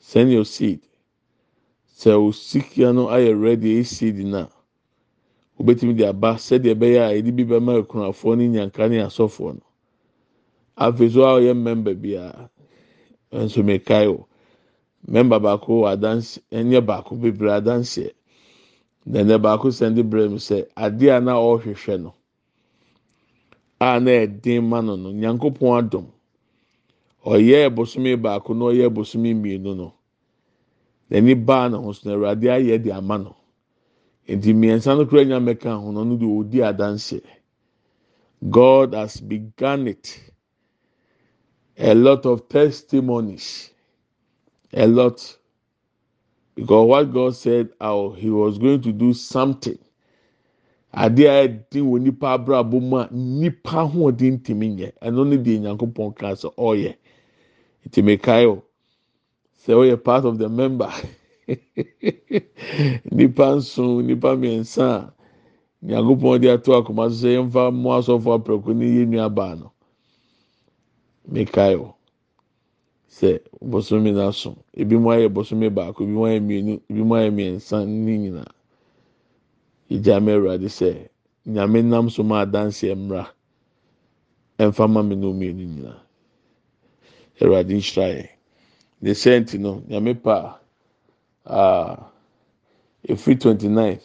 Send 0.00 0.32
your 0.32 0.44
seed. 0.44 0.80
sɛ 2.00 2.12
o 2.16 2.32
sikia 2.32 2.94
no 2.94 3.08
ayɛ 3.08 3.40
ready 3.40 3.80
esi 3.80 4.10
di 4.16 4.24
na 4.24 4.48
obetumi 5.60 5.94
de 5.96 6.04
aba 6.08 6.34
sɛdeɛ 6.38 6.74
ɛbɛyɛ 6.74 7.00
a 7.08 7.12
yɛde 7.16 7.32
bi 7.36 7.44
bɛma 7.44 7.72
akunafoɔ 7.82 8.36
ne 8.38 8.48
nyanka 8.48 8.88
ne 8.90 8.98
asɔfoɔ 9.04 9.54
no. 9.54 9.62
Afei 10.76 11.08
a 11.08 11.36
ɔyɛ 11.38 11.54
member 11.56 11.94
biara 11.94 12.50
nso 13.32 13.62
mekae 13.62 14.08
o. 14.08 14.26
Member 15.06 15.38
baako 15.40 15.82
wɔ 15.82 15.92
adansi 15.96 16.40
ɛnyɛ 16.52 16.80
baako 16.86 17.16
bebree 17.16 17.52
adanseɛ. 17.60 18.12
Nɛnɛ 19.08 19.40
baako 19.42 19.68
sɛnde 19.68 20.02
brɛ 20.08 20.30
mu 20.30 20.36
sɛ 20.38 20.66
adeɛ 20.76 21.16
a 21.16 21.20
na 21.20 21.34
ɔrehwehwɛ 21.36 22.00
no 22.02 22.14
a 23.80 24.00
na 24.00 24.10
ɛden 24.10 24.62
ma 24.64 24.80
no 24.80 24.96
no 24.96 25.10
nyankopɔn 25.12 25.78
adom. 25.78 26.06
Ɔyɛ 27.26 27.70
bosomi 27.74 28.16
baako 28.16 28.54
na 28.54 28.64
ɔyɛ 28.66 28.88
bosomi 28.94 29.34
mmienu 29.34 29.76
no. 29.76 29.92
n'ani 31.10 31.34
baa 31.34 31.68
na 31.68 31.76
ho 31.78 31.92
so 31.92 32.08
na 32.08 32.14
awurade 32.16 32.46
ayɛ 32.50 32.82
de 32.82 32.90
ama 32.92 33.18
no. 33.18 33.36
Nti 34.28 34.54
mmiɛnsa 34.54 34.96
no 34.96 35.06
kura 35.06 35.24
nya 35.24 35.38
mɛka 35.40 35.80
ho 35.82 35.90
no 35.92 36.16
de 36.16 36.26
odi 36.26 36.58
adanseɛ. 36.62 37.22
God 38.48 38.94
has 38.94 39.20
begun 39.20 39.88
it. 39.88 40.20
A 41.78 41.94
lot 41.94 42.24
of 42.26 42.48
testimonies. 42.48 43.70
A 44.72 44.86
lot. 44.86 45.36
Because 46.54 46.88
what 46.88 47.12
god 47.12 47.36
said 47.36 47.70
how 47.80 48.10
he 48.10 48.30
was 48.30 48.58
going 48.58 48.82
to 48.82 48.92
do 48.92 49.12
something. 49.14 49.78
Adeɛ 50.94 51.28
a 51.28 51.48
ɛdin 51.48 51.84
wɔ 51.84 52.00
nipa 52.00 52.26
abrabɔ 52.38 52.80
mu 52.82 52.96
a 52.98 53.08
nipa 53.12 53.70
ahoɔden 53.86 54.40
ntumi 54.40 54.76
nyɛ. 54.76 54.92
Ɛno 55.02 55.26
ne 55.26 55.36
deɛ 55.36 55.60
nyankopɔn 55.60 56.16
kaa 56.16 56.32
sɛ 56.34 56.54
ɔyɛ. 56.56 56.96
Ntumi 57.88 58.20
kae 58.22 58.46
o. 58.46 58.62
sɛ 59.66 59.74
ɔyɛ 59.74 60.02
part 60.04 60.24
of 60.24 60.38
the 60.38 60.48
member 60.48 60.90
nipa 63.16 63.46
nson 63.56 64.06
nipa 64.06 64.30
mmiɛnsa 64.36 64.86
a 64.98 65.12
nyagopɔn 65.86 66.40
de 66.40 66.48
ato 66.52 66.70
akoma 66.78 67.04
so 67.10 67.16
sɛ 67.26 67.28
yɛmfa 67.36 67.62
mu 67.72 67.88
asɔfo 67.96 68.30
apɛko 68.38 68.74
ne 68.76 68.86
yɛ 68.96 69.04
nua 69.08 69.28
baa 69.34 69.54
no 69.54 69.72
mekae 71.32 71.74
o 71.76 71.94
sɛ 73.10 73.40
bosomi 73.62 74.12
na 74.12 74.30
so 74.32 74.56
ebi 74.76 74.96
mu 74.98 75.08
ayɛ 75.10 75.28
bosomi 75.32 75.68
baako 75.70 76.02
ebi 76.04 76.12
mu 76.12 76.24
ayɛ 76.26 76.40
mmienu 76.40 76.80
ebi 76.90 77.02
mu 77.04 77.14
ayɛ 77.14 77.30
mmiɛnsa 77.32 77.86
ne 77.86 78.18
nyinaa 78.18 78.52
egya 79.90 80.16
mɛ 80.20 80.30
awurade 80.36 80.68
sɛ 80.68 81.08
nyame 81.46 81.82
nam 81.84 82.10
so 82.10 82.22
ma 82.22 82.40
adanseɛ 82.44 82.94
mmra 82.96 83.26
ɛnfa 84.58 84.88
ma 84.90 85.02
mi 85.02 85.16
no 85.16 85.32
mmienu 85.32 85.64
nyinaa 85.66 86.00
awurade 87.40 87.72
nhyira 87.74 88.06
yɛn. 88.14 88.28
ne 89.02 89.10
sɛnti 89.14 89.58
no 89.58 89.82
nyame 89.88 90.14
pa 90.22 90.60
Uh, 91.46 91.96
a 93.04 93.12
efiri 93.12 93.40
twenty 93.40 93.68
ninth 93.68 94.04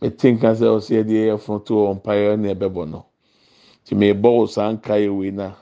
mete 0.00 0.32
nka 0.32 0.50
sɛ 0.58 0.66
ɔsɛ 0.76 0.92
yɛde 0.98 1.14
yɛ 1.28 1.38
fun 1.40 1.64
to 1.64 1.74
wɔ 1.74 1.94
mpaeɛ 2.02 2.38
ne 2.40 2.54
ɛbɛbɔ 2.54 2.90
no 2.90 3.06
ti 3.84 3.94
mi 3.94 4.12
bɔ 4.12 4.28
wɔ 4.38 4.48
saa 4.50 4.72
nka 4.72 4.94
na 5.34 5.54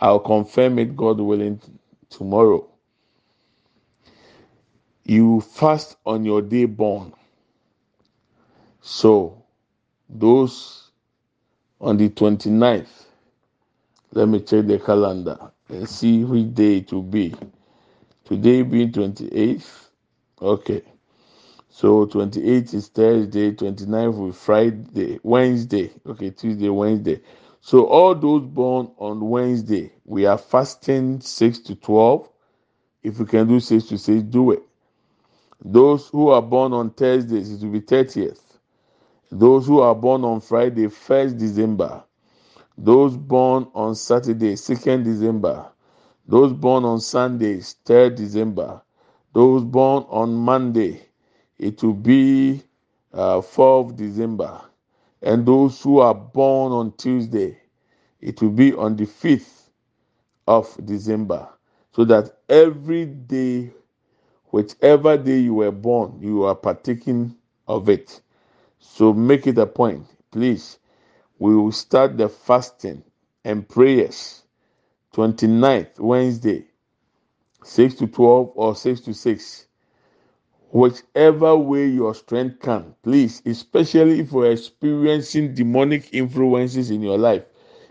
i 0.00 0.10
will 0.12 0.20
confirm 0.20 0.78
it 0.80 0.96
god 0.96 1.20
willing 1.20 1.60
tomorrow. 2.10 2.66
You 5.04 5.40
fast 5.42 5.98
on 6.06 6.24
your 6.24 6.42
day 6.42 6.66
born. 6.66 7.12
So 8.82 9.44
those 10.08 10.90
on 11.80 11.96
the 11.98 12.08
twenty 12.10 12.50
ninth 12.50 13.06
let 14.12 14.28
me 14.28 14.40
check 14.40 14.66
the 14.66 14.78
calendar 14.78 15.52
and 15.68 15.88
see 15.88 16.24
which 16.24 16.54
day 16.54 16.78
it 16.78 16.92
will 16.92 17.02
be. 17.02 17.34
Today 18.26 18.62
being 18.62 18.90
28th. 18.90 19.88
Okay. 20.42 20.82
So 21.68 22.06
28th 22.06 22.74
is 22.74 22.88
Thursday, 22.88 23.52
29th 23.52 24.30
is 24.30 24.36
Friday, 24.36 25.20
Wednesday. 25.22 25.92
Okay, 26.04 26.30
Tuesday, 26.30 26.68
Wednesday. 26.68 27.20
So 27.60 27.86
all 27.86 28.16
those 28.16 28.42
born 28.42 28.90
on 28.98 29.20
Wednesday, 29.20 29.92
we 30.04 30.26
are 30.26 30.38
fasting 30.38 31.20
6 31.20 31.58
to 31.60 31.76
12. 31.76 32.28
If 33.04 33.20
we 33.20 33.26
can 33.26 33.46
do 33.46 33.60
6 33.60 33.84
to 33.84 33.96
6, 33.96 34.22
do 34.24 34.50
it. 34.50 34.62
Those 35.64 36.08
who 36.08 36.30
are 36.30 36.42
born 36.42 36.72
on 36.72 36.90
Thursdays, 36.90 37.52
it 37.52 37.64
will 37.64 37.72
be 37.72 37.80
30th. 37.80 38.40
Those 39.30 39.68
who 39.68 39.78
are 39.78 39.94
born 39.94 40.24
on 40.24 40.40
Friday, 40.40 40.86
1st 40.86 41.38
December. 41.38 42.02
Those 42.76 43.16
born 43.16 43.68
on 43.72 43.94
Saturday, 43.94 44.54
2nd 44.54 45.04
December. 45.04 45.70
Those 46.28 46.52
born 46.52 46.84
on 46.84 47.00
Sundays, 47.00 47.76
3rd 47.84 48.16
December. 48.16 48.82
Those 49.32 49.64
born 49.64 50.04
on 50.08 50.34
Monday, 50.34 51.02
it 51.58 51.82
will 51.82 51.94
be 51.94 52.62
uh, 53.12 53.40
4th 53.40 53.96
December. 53.96 54.60
And 55.22 55.46
those 55.46 55.80
who 55.82 55.98
are 56.00 56.14
born 56.14 56.72
on 56.72 56.92
Tuesday, 56.96 57.58
it 58.20 58.42
will 58.42 58.50
be 58.50 58.74
on 58.74 58.96
the 58.96 59.04
5th 59.06 59.70
of 60.48 60.76
December. 60.84 61.48
So 61.92 62.04
that 62.06 62.38
every 62.48 63.06
day, 63.06 63.72
whichever 64.50 65.16
day 65.16 65.38
you 65.40 65.54
were 65.54 65.72
born, 65.72 66.18
you 66.20 66.44
are 66.44 66.54
partaking 66.56 67.36
of 67.68 67.88
it. 67.88 68.20
So 68.80 69.12
make 69.12 69.46
it 69.46 69.58
a 69.58 69.66
point, 69.66 70.06
please. 70.32 70.78
We 71.38 71.56
will 71.56 71.72
start 71.72 72.18
the 72.18 72.28
fasting 72.28 73.04
and 73.44 73.68
prayers 73.68 74.44
29th 75.16 75.98
Wednesday, 75.98 76.66
6 77.64 77.94
to 77.94 78.06
12 78.06 78.52
or 78.54 78.76
6 78.76 79.00
to 79.00 79.14
6. 79.14 79.66
Whichever 80.70 81.56
way 81.56 81.86
your 81.86 82.14
strength 82.14 82.60
can, 82.60 82.94
please, 83.02 83.40
especially 83.46 84.20
if 84.20 84.30
you're 84.30 84.52
experiencing 84.52 85.54
demonic 85.54 86.12
influences 86.12 86.90
in 86.90 87.00
your 87.00 87.16
life. 87.16 87.44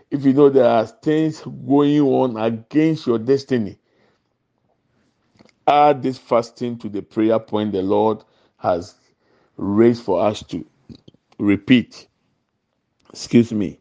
If 0.08 0.24
you 0.24 0.34
know 0.34 0.50
there 0.50 0.68
are 0.68 0.86
things 0.86 1.40
going 1.40 2.00
on 2.02 2.36
against 2.36 3.08
your 3.08 3.18
destiny, 3.18 3.76
add 5.66 6.04
this 6.04 6.18
fasting 6.18 6.78
to 6.78 6.88
the 6.88 7.02
prayer 7.02 7.40
point 7.40 7.72
the 7.72 7.82
Lord 7.82 8.22
has 8.58 8.94
raised 9.56 10.04
for 10.04 10.24
us 10.24 10.44
to 10.44 10.64
repeat. 11.40 12.06
Excuse 13.10 13.52
me. 13.52 13.80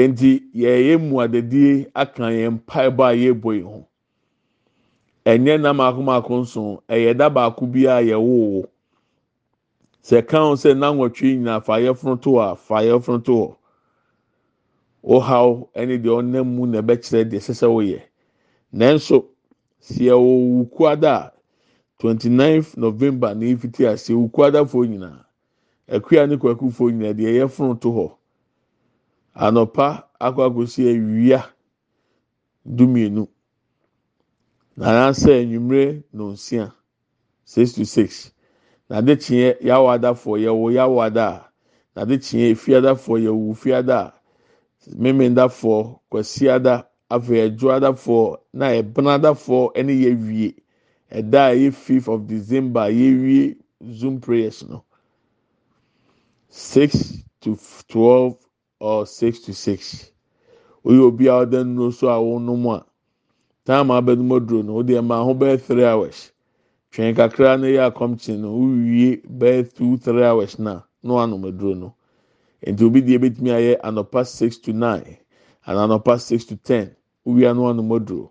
Enti 0.00 0.32
yɛyɛ 0.62 0.94
mmuadadie 1.02 1.72
aka 2.02 2.24
yɛn 2.38 2.54
mpaebɔ 2.56 3.02
a 3.10 3.14
yɛrebɔ 3.22 3.50
yi 3.56 3.62
ho. 3.62 3.78
Ɛnyɛ 5.26 5.60
nam 5.60 5.76
mako 5.76 6.00
mako 6.02 6.32
nso, 6.42 6.82
ɛyɛ 6.88 7.16
da 7.18 7.28
baako 7.30 7.66
bi 7.72 7.84
a 7.86 8.00
yɛwoo. 8.10 8.66
Sɛ 10.02 10.26
ka 10.28 10.38
ho 10.40 10.54
sɛ 10.54 10.70
nanwɔtwe 10.78 11.36
nyinaa 11.36 11.60
fa 11.64 11.74
yɛfono 11.80 12.20
to 12.22 12.38
a 12.40 12.56
fa 12.56 12.76
yɛfono 12.82 13.24
to 13.24 13.32
hɔ. 13.32 13.56
Ɔhaw 15.04 15.68
ɛne 15.74 16.02
deɛ 16.02 16.12
ɔnam 16.22 16.46
mu 16.54 16.66
na 16.66 16.80
ɛbɛkyerɛ 16.82 17.24
deɛ 17.30 17.38
ɛsɛ 17.40 17.52
sɛ 17.60 17.66
wɔyɛ. 17.68 18.00
Nanso, 18.72 19.26
sɛ 19.82 20.00
yɛwɔ 20.08 20.30
wukuada 20.56 21.12
a 21.12 21.32
29th 22.02 22.76
November 22.78 23.34
na 23.34 23.44
efiti 23.46 23.86
ase 23.86 24.10
wukuadafoɔ 24.14 24.86
nyinaa. 24.88 25.24
Akua 25.88 26.26
ne 26.28 26.36
kwakufoɔ 26.36 26.92
nyinaa 26.92 27.12
deɛ 27.14 27.32
yɛfono 27.44 27.80
to 27.80 27.88
hɔ. 27.92 28.12
Anɔpa 29.34 29.86
akɔ 30.20 30.40
akɔsi 30.48 30.82
awia 30.90 31.40
dumienu. 32.64 33.28
Anaasɛ 34.80 35.32
enyimire 35.42 36.02
nonsia 36.12 36.72
six 37.44 37.72
to 37.74 37.84
six. 37.84 38.32
N'ade 38.88 39.16
kyeɛ 39.22 39.60
yawadafoɔ 39.62 40.34
yɛwɔ 40.44 40.66
yawada 40.74 41.26
a 41.28 41.50
n'ade 42.06 42.18
kyeɛ 42.20 42.50
efiadafoɔ 42.54 43.16
yɛwɔ 43.26 43.56
fiada 43.56 43.98
a 44.00 44.14
memendafo 44.96 46.00
kwasiada 46.10 46.86
afei 47.10 47.40
adwoadafoɔ 47.50 48.38
na 48.52 48.66
ɛbenadafoɔ 48.80 49.72
ɛne 49.76 49.92
yɛwie 50.04 50.54
ɛda 51.12 51.40
a 51.50 51.54
ɛyɛ 51.54 51.72
fifth 51.74 52.08
of 52.08 52.26
december 52.26 52.88
yɛwie 52.90 53.56
zoom 53.92 54.20
prayers 54.20 54.64
no 54.68 54.84
six 56.48 57.22
to 57.40 57.58
twelve 57.88 58.36
or 58.80 59.06
six 59.06 59.40
to 59.40 59.52
six. 59.54 60.10
Oyɛ 60.84 61.00
obi 61.08 61.26
a 61.28 61.32
ɔda 61.44 61.62
nnuro 61.64 61.92
so 61.92 62.08
a 62.08 62.16
wɔnom 62.18 62.64
a 62.76 62.84
time 63.64 63.88
abɛnum 63.88 64.30
aduro 64.40 64.64
no 64.64 64.82
ɔde 64.82 64.96
ɛma 64.98 65.22
ho 65.24 65.34
bɛyɛ 65.34 65.60
three 65.60 65.84
hours. 65.84 66.32
Twɛn 66.90 67.14
kakra 67.14 67.60
na 67.60 67.66
yɛ 67.66 67.92
akɔmkye 67.92 68.38
no 68.38 68.52
wowie 68.56 69.20
bɛyɛ 69.28 69.74
two 69.74 69.96
three 69.98 70.24
hours 70.24 70.58
na 70.58 70.80
na 71.02 71.14
wanom 71.14 71.44
aduro 71.44 71.74
no. 71.78 71.94
Nti 72.66 72.82
obi 72.84 73.02
deɛ 73.02 73.18
ebetumi 73.18 73.50
ayɛ 73.52 73.80
anɔpa 73.82 74.26
six 74.26 74.56
to 74.58 74.72
nine 74.72 75.18
anɔpa 75.66 76.18
six 76.18 76.46
to 76.46 76.56
ten 76.56 76.96
wowia 77.26 77.54
no 77.54 77.62
wanom 77.64 77.90
aduro. 77.92 78.30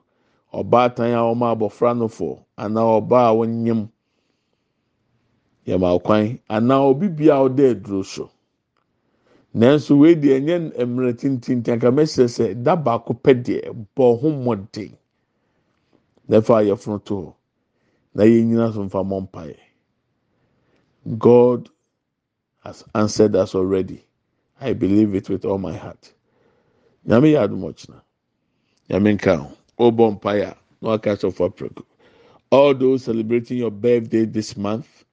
Ɔbaatan 0.51 1.13
a 1.13 1.21
wɔn 1.21 1.55
abɔfra 1.55 1.95
no 1.97 2.07
fo 2.07 2.43
anaa 2.57 2.97
a 2.97 3.01
wɔnyam 3.35 3.87
yɛma 5.67 6.01
kwan. 6.03 6.39
Anaa 6.49 6.81
obi 6.89 7.07
bia 7.07 7.35
a 7.35 7.47
ɔda 7.47 7.75
aduro 7.75 8.03
so. 8.03 8.31
Nanso 9.53 9.97
wei 9.99 10.15
deɛ 10.15 10.39
ɛnyɛ 10.39 10.85
mmerɛ 10.85 11.13
tintintin 11.19 11.73
anka 11.73 11.91
mɛsɛ 11.91 12.25
sɛ 12.27 12.63
da 12.63 12.75
baako 12.75 13.13
pɛ 13.13 13.33
deɛ 13.43 13.73
bɔ 13.95 14.19
ho 14.21 14.29
mmɔden. 14.29 14.97
N'ɛfa 16.29 16.65
yɛfono 16.67 17.03
to 17.05 17.15
hɔ. 17.15 17.33
Na 18.15 18.71
so 18.71 18.83
nfa 18.83 19.03
mɔ 19.03 19.27
mpaeɛ. 19.29 19.57
God 21.17 21.69
has 22.63 22.83
answered 22.95 23.35
us 23.35 23.55
already. 23.55 24.03
I 24.61 24.73
believe 24.73 25.15
it 25.15 25.29
with 25.29 25.45
all 25.45 25.57
my 25.57 25.75
heart. 25.75 26.13
Nyame 27.07 27.31
yɛ 27.33 27.47
adum 27.47 27.61
ɔkyina 27.63 28.01
nyame 28.89 29.17
nka 29.17 29.37
ho. 29.37 29.51
Ɔbɔ 29.79 30.19
mpaeɛ 30.19 30.43
a 30.51 30.57
na 30.81 30.89
waka 30.89 31.15
kyerɛ 31.17 31.33
fo 31.33 31.49
aprɛko 31.49 31.83
all 32.51 32.73
those 32.73 33.03
celebrating 33.03 33.57
your 33.57 33.71
birthday 33.71 34.25
this 34.25 34.57
month 34.57 35.05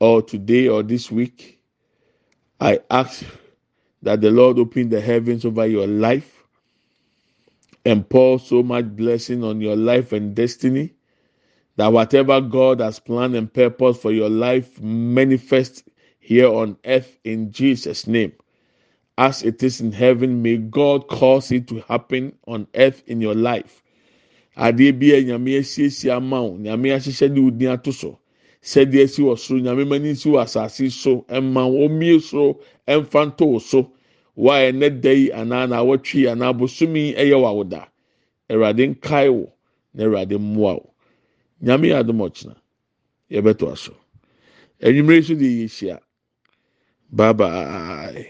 or 0.00 0.22
today 0.22 0.68
or 0.68 0.82
this 0.82 1.10
week 1.10 1.55
i 2.60 2.78
ask 2.90 3.24
that 4.02 4.20
the 4.20 4.30
lord 4.30 4.58
open 4.58 4.88
the 4.90 5.00
heavens 5.00 5.44
over 5.44 5.66
your 5.66 5.86
life 5.86 6.44
and 7.84 8.08
pour 8.08 8.38
so 8.40 8.62
much 8.62 8.86
blessing 8.96 9.44
on 9.44 9.60
your 9.60 9.76
life 9.76 10.12
and 10.12 10.34
destiny 10.36 10.92
that 11.76 11.92
whatever 11.92 12.40
God 12.40 12.80
has 12.80 13.00
planned 13.00 13.34
and 13.36 13.52
purpose 13.52 13.98
for 13.98 14.12
your 14.12 14.30
life 14.30 14.80
manifest 14.80 15.84
here 16.20 16.48
on 16.48 16.76
earth 16.86 17.18
in 17.24 17.52
Jesus' 17.52 18.06
name. 18.06 18.32
As 19.18 19.42
it 19.42 19.62
is 19.62 19.80
in 19.80 19.92
heaven, 19.92 20.42
may 20.42 20.58
God 20.58 21.08
cause 21.08 21.52
it 21.52 21.68
to 21.68 21.80
happen 21.82 22.36
on 22.46 22.66
earth 22.74 23.02
in 23.06 23.20
your 23.20 23.34
life. 23.34 23.82
Nyame 24.56 26.10
ama 26.16 26.36
nyame 26.58 26.92
ahyehyɛ 26.94 27.58
de 27.58 27.66
ato 27.68 27.92
so. 27.92 28.18
Sɛdeɛ 28.66 29.02
esi 29.06 29.22
wɔ 29.22 29.34
soro, 29.38 29.60
nyame 29.62 29.84
mani 29.88 30.14
si 30.16 30.28
wɔ 30.30 30.42
asase 30.44 30.90
so, 30.92 31.24
ɛma 31.30 31.62
omie 31.84 32.18
soro, 32.20 32.58
ɛmfa 32.88 33.20
nto 33.28 33.46
wo 33.46 33.58
so. 33.60 33.92
Wa 34.36 34.54
ɛnɛ 34.56 35.00
da 35.00 35.10
yi 35.12 35.30
anaa 35.32 35.68
na 35.68 35.76
awɔtwe 35.82 36.26
anaa 36.32 36.52
bosomi 36.58 37.14
ɛyɛ 37.16 37.36
wɔ 37.38 37.48
awoda. 37.52 37.88
Awurade 38.50 38.84
nkae 38.96 39.30
wo 39.32 39.52
na 39.94 40.04
Awurade 40.04 40.36
mmoa 40.38 40.74
wo. 40.76 40.90
nyame 41.62 41.88
yɛ 41.90 41.96
adom 42.00 42.20
ɔkyena 42.26 42.54
yɛbɛto 43.32 43.64
aso 43.72 43.94
enyimire 44.86 45.20
nso 45.20 45.34
de 45.38 45.46
yɛ 45.58 45.66
hyia 45.76 45.96
bye 47.10 47.32
bye. 47.32 48.26